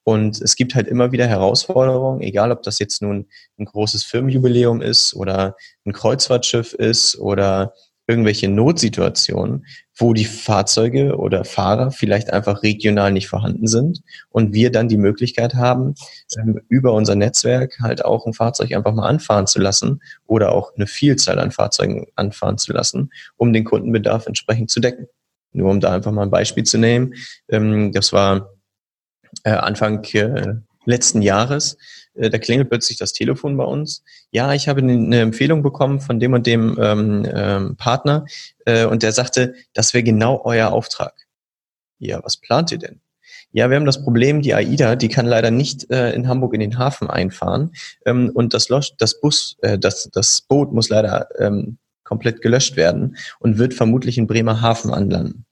Und 0.03 0.41
es 0.41 0.57
gibt 0.57 0.75
halt 0.75 0.85
immer 0.85 1.13
wieder 1.13 1.27
Herausforderungen, 1.27 2.19
egal 2.19 2.51
ob 2.51 2.61
das 2.63 2.77
jetzt 2.79 3.01
nun 3.01 3.29
ein 3.57 3.63
großes 3.63 4.03
Firmenjubiläum 4.03 4.81
ist 4.81 5.15
oder 5.15 5.55
ein 5.85 5.93
Kreuzfahrtschiff 5.93 6.73
ist 6.73 7.17
oder 7.19 7.73
irgendwelche 8.07 8.47
Notsituationen, 8.47 9.65
wo 9.97 10.13
die 10.13 10.25
Fahrzeuge 10.25 11.17
oder 11.17 11.43
Fahrer 11.43 11.91
vielleicht 11.91 12.31
einfach 12.31 12.63
regional 12.63 13.11
nicht 13.11 13.27
vorhanden 13.27 13.67
sind 13.67 14.01
und 14.29 14.53
wir 14.53 14.71
dann 14.71 14.87
die 14.87 14.97
Möglichkeit 14.97 15.55
haben, 15.55 15.95
ähm, 16.37 16.61
über 16.69 16.93
unser 16.93 17.15
Netzwerk 17.15 17.79
halt 17.81 18.05
auch 18.05 18.25
ein 18.25 18.33
Fahrzeug 18.33 18.71
einfach 18.71 18.93
mal 18.93 19.07
anfahren 19.07 19.45
zu 19.45 19.59
lassen 19.59 20.01
oder 20.25 20.53
auch 20.53 20.73
eine 20.75 20.87
Vielzahl 20.87 21.37
an 21.39 21.51
Fahrzeugen 21.51 22.07
anfahren 22.15 22.57
zu 22.57 22.71
lassen, 22.71 23.11
um 23.35 23.51
den 23.51 23.65
Kundenbedarf 23.65 24.25
entsprechend 24.25 24.71
zu 24.71 24.79
decken. 24.79 25.07
Nur 25.51 25.69
um 25.69 25.79
da 25.79 25.93
einfach 25.93 26.11
mal 26.11 26.23
ein 26.23 26.31
Beispiel 26.31 26.63
zu 26.63 26.77
nehmen, 26.77 27.13
ähm, 27.49 27.91
das 27.91 28.13
war 28.13 28.51
äh, 29.43 29.51
Anfang 29.51 30.03
äh, 30.13 30.55
letzten 30.85 31.21
Jahres, 31.21 31.77
da 32.17 32.37
klingelt 32.37 32.69
plötzlich 32.69 32.97
das 32.97 33.13
Telefon 33.13 33.57
bei 33.57 33.63
uns. 33.63 34.03
Ja, 34.31 34.53
ich 34.53 34.67
habe 34.67 34.81
eine 34.81 35.21
Empfehlung 35.21 35.63
bekommen 35.63 35.99
von 35.99 36.19
dem 36.19 36.33
und 36.33 36.47
dem 36.47 36.77
ähm, 36.81 37.27
ähm, 37.33 37.75
Partner 37.77 38.25
äh, 38.65 38.85
und 38.85 39.03
der 39.03 39.11
sagte, 39.11 39.55
das 39.73 39.93
wäre 39.93 40.03
genau 40.03 40.41
euer 40.43 40.71
Auftrag. 40.71 41.13
Ja, 41.99 42.23
was 42.23 42.37
plant 42.37 42.71
ihr 42.71 42.77
denn? 42.77 43.01
Ja, 43.51 43.69
wir 43.69 43.77
haben 43.77 43.85
das 43.85 44.03
Problem, 44.03 44.41
die 44.41 44.53
AIDA, 44.53 44.95
die 44.95 45.07
kann 45.07 45.25
leider 45.25 45.51
nicht 45.51 45.89
äh, 45.89 46.11
in 46.11 46.27
Hamburg 46.27 46.53
in 46.53 46.59
den 46.59 46.77
Hafen 46.77 47.09
einfahren 47.09 47.71
ähm, 48.05 48.29
und 48.33 48.53
das, 48.53 48.69
Losch, 48.69 48.93
das 48.97 49.19
Bus, 49.19 49.57
äh, 49.61 49.79
das, 49.79 50.09
das 50.13 50.41
Boot 50.41 50.73
muss 50.73 50.89
leider 50.89 51.27
ähm, 51.39 51.77
komplett 52.03 52.41
gelöscht 52.41 52.75
werden 52.75 53.17
und 53.39 53.57
wird 53.57 53.73
vermutlich 53.73 54.17
in 54.17 54.27
Bremerhaven 54.27 54.93
anlanden. 54.93 55.46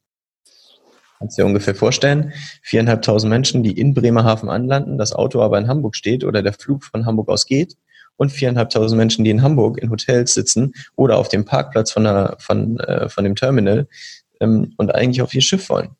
Kannst 1.26 1.40
du 1.40 1.42
dir 1.42 1.48
ungefähr 1.48 1.74
vorstellen, 1.74 2.34
viereinhalbtausend 2.62 3.32
Menschen, 3.32 3.64
die 3.64 3.80
in 3.80 3.96
Bremerhaven 3.96 4.48
anlanden, 4.48 5.00
das 5.00 5.12
Auto 5.12 5.42
aber 5.42 5.58
in 5.58 5.68
Hamburg 5.68 5.96
steht 5.96 6.24
oder 6.24 6.44
der 6.44 6.54
Flug 6.54 6.84
von 6.84 7.08
Hamburg 7.08 7.30
aus 7.30 7.48
geht 7.48 7.78
und 8.16 8.32
viereinhalbtausend 8.32 8.96
Menschen, 8.96 9.26
die 9.26 9.32
in 9.32 9.42
Hamburg 9.42 9.80
in 9.80 9.90
Hotels 9.90 10.36
sitzen 10.36 10.74
oder 10.96 11.18
auf 11.18 11.28
dem 11.28 11.44
Parkplatz 11.44 11.92
von, 11.92 12.04
der, 12.04 12.36
von, 12.38 12.80
äh, 12.82 13.10
von 13.10 13.24
dem 13.24 13.36
Terminal 13.36 13.88
ähm, 14.40 14.76
und 14.78 14.94
eigentlich 14.94 15.24
auf 15.24 15.34
ihr 15.34 15.42
Schiff 15.42 15.68
wollen. 15.70 15.96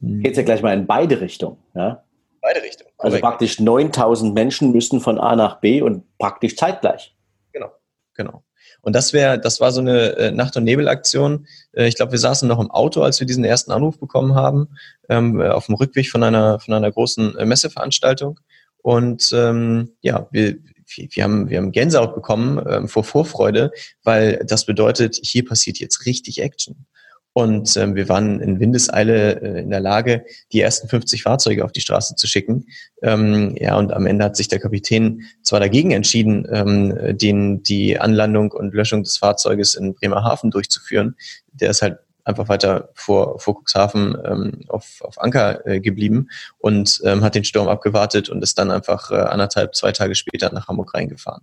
Geht 0.00 0.36
ja 0.36 0.44
gleich 0.44 0.62
mal 0.62 0.78
in 0.78 0.86
beide 0.86 1.20
Richtungen. 1.20 1.56
Ja? 1.74 2.04
Beide 2.40 2.62
Richtungen. 2.62 2.92
Also 2.98 3.18
praktisch 3.18 3.58
9000 3.58 4.32
Menschen 4.32 4.70
müssen 4.70 5.00
von 5.00 5.18
A 5.18 5.34
nach 5.34 5.58
B 5.58 5.82
und 5.82 6.04
praktisch 6.18 6.54
zeitgleich. 6.54 7.16
Genau, 7.52 7.72
genau. 8.14 8.44
Und 8.82 8.94
das 8.94 9.12
wäre, 9.12 9.38
das 9.38 9.60
war 9.60 9.72
so 9.72 9.80
eine 9.80 10.16
äh, 10.16 10.30
Nacht- 10.32 10.56
und 10.56 10.64
Nebelaktion. 10.64 11.46
Äh, 11.72 11.86
ich 11.86 11.96
glaube, 11.96 12.12
wir 12.12 12.18
saßen 12.18 12.48
noch 12.48 12.60
im 12.60 12.70
Auto, 12.70 13.02
als 13.02 13.20
wir 13.20 13.26
diesen 13.26 13.44
ersten 13.44 13.72
Anruf 13.72 13.98
bekommen 13.98 14.34
haben, 14.34 14.68
ähm, 15.08 15.40
äh, 15.40 15.48
auf 15.48 15.66
dem 15.66 15.76
Rückweg 15.76 16.10
von 16.10 16.22
einer 16.22 16.58
von 16.58 16.74
einer 16.74 16.90
großen 16.90 17.38
äh, 17.38 17.44
Messeveranstaltung. 17.46 18.38
Und 18.78 19.30
ähm, 19.32 19.92
ja, 20.00 20.26
wir, 20.32 20.56
wir 20.96 21.22
haben, 21.22 21.48
wir 21.48 21.58
haben 21.58 21.70
Gänsehaut 21.70 22.14
bekommen 22.14 22.60
ähm, 22.68 22.88
vor 22.88 23.04
Vorfreude, 23.04 23.70
weil 24.02 24.42
das 24.44 24.66
bedeutet, 24.66 25.18
hier 25.22 25.44
passiert 25.44 25.78
jetzt 25.78 26.04
richtig 26.04 26.42
Action. 26.42 26.86
Und 27.34 27.76
ähm, 27.76 27.94
wir 27.94 28.08
waren 28.08 28.40
in 28.40 28.60
Windeseile 28.60 29.40
äh, 29.40 29.60
in 29.60 29.70
der 29.70 29.80
Lage, 29.80 30.24
die 30.52 30.60
ersten 30.60 30.88
50 30.88 31.22
Fahrzeuge 31.22 31.64
auf 31.64 31.72
die 31.72 31.80
Straße 31.80 32.14
zu 32.14 32.26
schicken. 32.26 32.66
Ähm, 33.02 33.56
ja, 33.58 33.76
und 33.76 33.92
am 33.92 34.06
Ende 34.06 34.24
hat 34.24 34.36
sich 34.36 34.48
der 34.48 34.60
Kapitän 34.60 35.22
zwar 35.42 35.60
dagegen 35.60 35.92
entschieden, 35.92 36.46
ähm, 36.50 37.16
den, 37.16 37.62
die 37.62 37.98
Anlandung 37.98 38.52
und 38.52 38.74
Löschung 38.74 39.02
des 39.02 39.16
Fahrzeuges 39.16 39.74
in 39.74 39.94
Bremerhaven 39.94 40.50
durchzuführen. 40.50 41.16
Der 41.52 41.70
ist 41.70 41.80
halt 41.80 41.98
einfach 42.24 42.48
weiter 42.48 42.90
vor, 42.94 43.38
vor 43.40 43.60
Cuxhaven 43.60 44.16
ähm, 44.24 44.60
auf, 44.68 45.00
auf 45.00 45.20
Anker 45.20 45.66
äh, 45.66 45.80
geblieben 45.80 46.28
und 46.58 47.00
ähm, 47.04 47.24
hat 47.24 47.34
den 47.34 47.44
Sturm 47.44 47.68
abgewartet 47.68 48.28
und 48.28 48.42
ist 48.42 48.58
dann 48.58 48.70
einfach 48.70 49.10
äh, 49.10 49.16
anderthalb, 49.16 49.74
zwei 49.74 49.92
Tage 49.92 50.14
später 50.14 50.52
nach 50.52 50.68
Hamburg 50.68 50.94
reingefahren. 50.94 51.42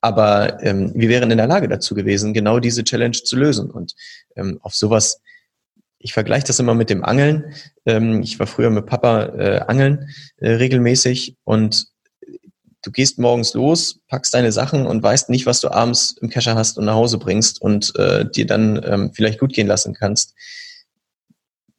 Aber 0.00 0.62
ähm, 0.62 0.92
wir 0.94 1.08
wären 1.08 1.30
in 1.30 1.38
der 1.38 1.46
Lage 1.46 1.68
dazu 1.68 1.94
gewesen, 1.94 2.34
genau 2.34 2.60
diese 2.60 2.84
Challenge 2.84 3.12
zu 3.12 3.36
lösen. 3.36 3.70
Und 3.70 3.94
ähm, 4.36 4.58
auf 4.62 4.74
sowas 4.74 5.20
ich 5.98 6.12
vergleiche 6.12 6.46
das 6.46 6.58
immer 6.58 6.74
mit 6.74 6.90
dem 6.90 7.04
Angeln. 7.04 7.54
Ähm, 7.84 8.22
ich 8.22 8.38
war 8.38 8.46
früher 8.46 8.70
mit 8.70 8.86
Papa 8.86 9.24
äh, 9.24 9.60
angeln 9.66 10.08
äh, 10.38 10.50
regelmäßig 10.52 11.36
und 11.44 11.88
du 12.82 12.92
gehst 12.92 13.18
morgens 13.18 13.54
los, 13.54 14.00
packst 14.08 14.32
deine 14.34 14.52
Sachen 14.52 14.86
und 14.86 15.02
weißt 15.02 15.30
nicht, 15.30 15.46
was 15.46 15.60
du 15.60 15.68
abends 15.68 16.16
im 16.20 16.30
Kescher 16.30 16.54
hast 16.54 16.78
und 16.78 16.84
nach 16.84 16.94
Hause 16.94 17.18
bringst 17.18 17.60
und 17.60 17.92
äh, 17.96 18.24
dir 18.30 18.46
dann 18.46 18.80
ähm, 18.84 19.10
vielleicht 19.12 19.40
gut 19.40 19.52
gehen 19.52 19.66
lassen 19.66 19.94
kannst. 19.94 20.34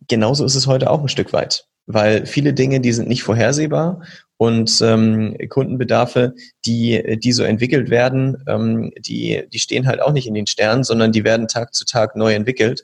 Genauso 0.08 0.44
ist 0.44 0.56
es 0.56 0.68
heute 0.68 0.90
auch 0.90 1.02
ein 1.02 1.08
Stück 1.08 1.32
weit, 1.34 1.66
weil 1.86 2.26
viele 2.26 2.54
Dinge, 2.54 2.82
die 2.82 2.92
sind 2.92 3.08
nicht 3.08 3.24
vorhersehbar 3.24 4.02
und 4.38 4.82
ähm, 4.82 5.38
Kundenbedarfe, 5.50 6.34
die, 6.66 7.20
die 7.22 7.32
so 7.32 7.44
entwickelt 7.44 7.90
werden, 7.90 8.92
die, 8.98 9.44
die 9.52 9.60
stehen 9.60 9.86
halt 9.86 10.02
auch 10.02 10.14
nicht 10.14 10.28
in 10.28 10.34
den 10.34 10.48
Sternen, 10.48 10.84
sondern 10.84 11.12
die 11.12 11.24
werden 11.24 11.48
Tag 11.48 11.76
zu 11.76 11.86
Tag 11.86 12.16
neu 12.16 12.34
entwickelt. 12.34 12.84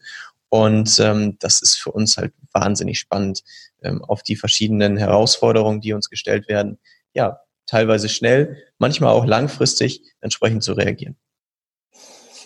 Und 0.55 0.99
ähm, 0.99 1.35
das 1.39 1.61
ist 1.61 1.75
für 1.75 1.91
uns 1.91 2.15
halt 2.15 2.31
wahnsinnig 2.53 2.97
spannend, 2.97 3.43
ähm, 3.83 4.01
auf 4.05 4.23
die 4.23 4.37
verschiedenen 4.37 4.95
Herausforderungen, 4.95 5.81
die 5.81 5.91
uns 5.91 6.09
gestellt 6.09 6.47
werden, 6.47 6.79
ja, 7.13 7.41
teilweise 7.65 8.07
schnell, 8.07 8.63
manchmal 8.77 9.11
auch 9.11 9.25
langfristig 9.25 10.01
entsprechend 10.21 10.63
zu 10.63 10.71
reagieren. 10.71 11.17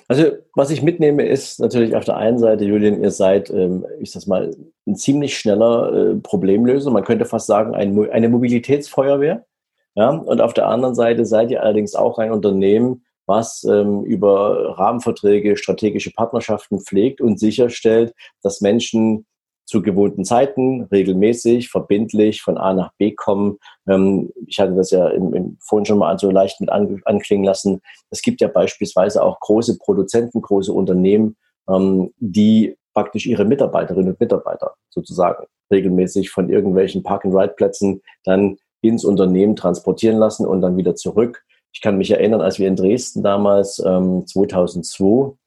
Also 0.08 0.32
was 0.56 0.72
ich 0.72 0.82
mitnehme, 0.82 1.24
ist 1.24 1.60
natürlich 1.60 1.96
auf 1.96 2.04
der 2.04 2.18
einen 2.18 2.40
Seite, 2.40 2.66
Julian, 2.66 3.04
ihr 3.04 3.12
seid, 3.12 3.52
ähm, 3.52 3.86
ich 4.00 4.10
sag 4.10 4.26
mal, 4.26 4.56
ein 4.88 4.96
ziemlich 4.96 5.38
schneller 5.38 5.94
äh, 5.94 6.16
Problemlöser. 6.16 6.90
Man 6.90 7.04
könnte 7.04 7.26
fast 7.26 7.46
sagen, 7.46 7.76
ein, 7.76 8.10
eine 8.10 8.30
Mobilitätsfeuerwehr. 8.30 9.46
Ja? 9.94 10.10
Und 10.10 10.42
auf 10.42 10.56
der 10.56 10.68
anderen 10.68 10.96
Seite 10.96 11.28
seid 11.28 11.52
ihr 11.52 11.62
allerdings 11.62 11.94
auch 11.94 12.18
ein 12.18 12.32
Unternehmen, 12.32 13.04
was 13.30 13.64
ähm, 13.64 14.04
über 14.04 14.78
Rahmenverträge, 14.78 15.56
strategische 15.56 16.12
Partnerschaften 16.12 16.82
pflegt 16.82 17.22
und 17.22 17.40
sicherstellt, 17.40 18.14
dass 18.42 18.60
Menschen 18.60 19.26
zu 19.70 19.84
gewohnten 19.84 20.26
Zeiten 20.26 20.88
regelmäßig, 20.92 21.70
verbindlich 21.70 22.42
von 22.42 22.58
A 22.58 22.74
nach 22.74 22.92
B 22.98 23.12
kommen. 23.12 23.60
Ähm, 23.88 24.32
ich 24.48 24.60
hatte 24.60 24.74
das 24.74 24.90
ja 24.90 25.08
im, 25.10 25.34
im, 25.34 25.58
vorhin 25.62 25.86
schon 25.86 26.00
mal 26.00 26.18
so 26.18 26.32
leicht 26.32 26.60
mit 26.60 26.72
an, 26.72 27.02
anklingen 27.06 27.46
lassen. 27.46 27.82
Es 28.10 28.24
gibt 28.24 28.42
ja 28.42 28.48
beispielsweise 28.48 29.24
auch 29.24 29.40
große 29.40 29.78
Produzenten, 29.78 30.42
große 30.42 30.74
Unternehmen, 30.74 31.38
ähm, 31.70 32.12
die 32.18 32.76
praktisch 32.96 33.28
ihre 33.28 33.46
Mitarbeiterinnen 33.46 34.10
und 34.14 34.20
Mitarbeiter 34.20 34.74
sozusagen 34.90 35.46
regelmäßig 35.72 36.32
von 36.32 36.50
irgendwelchen 36.50 37.04
Park-and-Ride-Plätzen 37.04 38.02
dann 38.24 38.58
ins 38.82 39.06
Unternehmen 39.06 39.56
transportieren 39.56 40.18
lassen 40.18 40.48
und 40.48 40.62
dann 40.62 40.78
wieder 40.78 40.96
zurück. 40.96 41.44
Ich 41.72 41.82
kann 41.82 41.98
mich 41.98 42.12
erinnern, 42.12 42.42
als 42.42 42.60
wir 42.60 42.68
in 42.68 42.76
Dresden 42.76 43.24
damals 43.24 43.80
ähm, 43.86 44.26
2002 44.26 45.38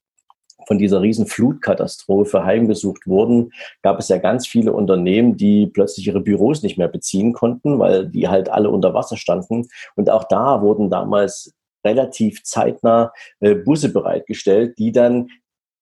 von 0.67 0.79
dieser 0.79 1.03
riesen 1.03 1.27
Flutkatastrophe 1.27 2.45
heimgesucht 2.45 3.07
wurden, 3.07 3.53
gab 3.83 3.99
es 3.99 4.09
ja 4.09 4.19
ganz 4.19 4.47
viele 4.47 4.73
Unternehmen, 4.73 5.37
die 5.37 5.67
plötzlich 5.67 6.07
ihre 6.07 6.21
Büros 6.21 6.63
nicht 6.63 6.79
mehr 6.79 6.89
beziehen 6.89 7.33
konnten, 7.33 7.79
weil 7.79 8.07
die 8.07 8.29
halt 8.29 8.49
alle 8.49 8.71
unter 8.71 8.95
Wasser 8.95 9.17
standen. 9.17 9.69
Und 9.97 10.11
auch 10.11 10.25
da 10.25 10.63
wurden 10.63 10.91
damals 10.91 11.53
relativ 11.85 12.45
zeitnah 12.45 13.13
äh, 13.41 13.55
Busse 13.55 13.93
bereitgestellt, 13.93 14.79
die 14.79 14.93
dann 14.93 15.29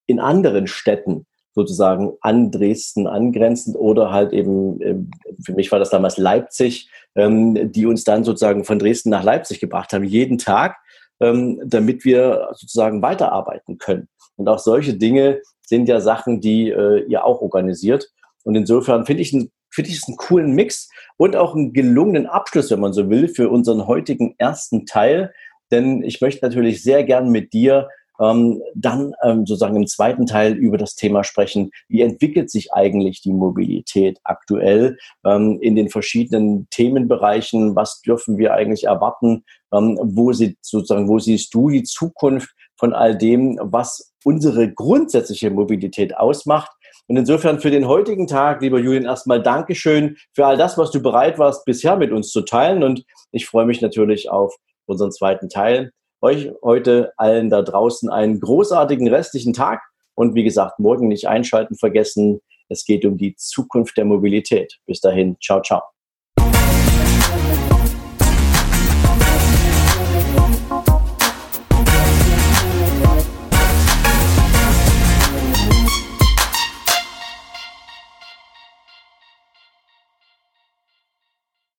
in 0.07 0.19
anderen 0.19 0.67
Städten 0.67 1.27
sozusagen 1.55 2.13
an 2.21 2.51
Dresden 2.51 3.07
angrenzend 3.07 3.77
oder 3.77 4.11
halt 4.11 4.33
eben, 4.33 4.81
ähm, 4.83 5.11
für 5.45 5.53
mich 5.53 5.71
war 5.73 5.79
das 5.79 5.91
damals 5.91 6.17
Leipzig, 6.17 6.91
ähm, 7.17 7.73
die 7.73 7.87
uns 7.87 8.05
dann 8.05 8.25
sozusagen 8.25 8.65
von 8.65 8.79
Dresden 8.79 9.11
nach 9.11 9.25
Leipzig 9.25 9.61
gebracht 9.61 9.93
haben, 9.93 10.05
jeden 10.05 10.39
Tag, 10.39 10.77
ähm, 11.21 11.61
damit 11.65 12.05
wir 12.05 12.49
sozusagen 12.53 13.03
weiterarbeiten 13.03 13.79
können. 13.79 14.09
Und 14.37 14.49
auch 14.49 14.59
solche 14.59 14.95
Dinge 14.95 15.41
sind 15.67 15.89
ja 15.89 16.01
Sachen, 16.01 16.41
die 16.41 16.71
äh, 16.71 17.05
ihr 17.07 17.25
auch 17.25 17.43
organisiert. 17.43 18.09
Und 18.45 18.55
insofern 18.55 19.05
finde 19.07 19.23
ich, 19.23 19.31
finde 19.31 19.91
ich 19.91 19.99
es 19.99 20.09
einen 20.09 20.17
coolen 20.17 20.53
Mix 20.53 20.89
und 21.17 21.37
auch 21.37 21.55
einen 21.55 21.73
gelungenen 21.73 22.27
Abschluss, 22.27 22.71
wenn 22.71 22.81
man 22.81 22.93
so 22.93 23.11
will, 23.11 23.29
für 23.29 23.51
unseren 23.51 23.87
heutigen 23.87 24.35
ersten 24.39 24.87
Teil. 24.87 25.33
Denn 25.71 26.03
ich 26.03 26.21
möchte 26.21 26.45
natürlich 26.45 26.83
sehr 26.83 27.05
gern 27.05 27.31
mit 27.31 27.53
dir 27.53 27.89
ähm, 28.21 28.63
dann 28.75 29.15
ähm, 29.23 29.47
sozusagen 29.47 29.77
im 29.77 29.87
zweiten 29.87 30.27
Teil 30.27 30.53
über 30.53 30.79
das 30.79 30.95
Thema 30.95 31.25
sprechen, 31.25 31.71
wie 31.89 32.03
entwickelt 32.03 32.51
sich 32.51 32.73
eigentlich 32.73 33.23
die 33.23 33.33
Mobilität 33.33 34.19
aktuell 34.25 34.99
ähm, 35.25 35.59
in 35.61 35.75
den 35.75 35.89
verschiedenen 35.89 36.69
Themenbereichen, 36.71 37.75
was 37.75 38.01
dürfen 38.03 38.39
wir 38.39 38.55
eigentlich 38.55 38.85
erwarten, 38.85 39.45
ähm, 39.73 39.99
wo, 40.03 40.33
sie, 40.33 40.57
sozusagen, 40.61 41.09
wo 41.09 41.19
siehst 41.19 41.55
du 41.55 41.71
die 41.71 41.83
Zukunft 41.83 42.51
von 42.77 42.93
all 42.93 43.17
dem, 43.17 43.59
was 43.63 44.13
unsere 44.25 44.73
grundsätzliche 44.73 45.51
Mobilität 45.51 46.17
ausmacht. 46.17 46.71
Und 47.07 47.17
insofern 47.17 47.61
für 47.61 47.71
den 47.71 47.89
heutigen 47.89 48.27
Tag, 48.27 48.63
lieber 48.63 48.79
Julian, 48.79 49.05
erstmal 49.05 49.43
Dankeschön 49.43 50.17
für 50.33 50.47
all 50.47 50.57
das, 50.57 50.79
was 50.79 50.91
du 50.91 51.03
bereit 51.03 51.39
warst, 51.39 51.65
bisher 51.65 51.97
mit 51.97 52.13
uns 52.13 52.31
zu 52.31 52.43
teilen. 52.43 52.83
Und 52.83 53.05
ich 53.33 53.47
freue 53.47 53.67
mich 53.67 53.81
natürlich 53.81 54.31
auf 54.31 54.55
unseren 54.87 55.11
zweiten 55.11 55.49
Teil. 55.49 55.91
Euch 56.21 56.51
heute 56.63 57.13
allen 57.17 57.51
da 57.51 57.63
draußen 57.63 58.11
einen 58.11 58.41
großartigen 58.41 59.09
restlichen 59.09 59.53
Tag 59.53 59.83
und 60.15 60.35
wie 60.35 60.45
gesagt, 60.45 60.79
morgen 60.79 61.09
nicht 61.09 61.29
einschalten 61.29 61.77
vergessen. 61.77 62.41
Es 62.69 62.85
geht 62.85 63.05
um 63.05 63.17
die 63.17 63.35
Zukunft 63.37 63.97
der 63.97 64.05
Mobilität. 64.05 64.79
Bis 64.87 65.01
dahin, 65.01 65.37
ciao, 65.41 65.63
ciao. 65.63 65.83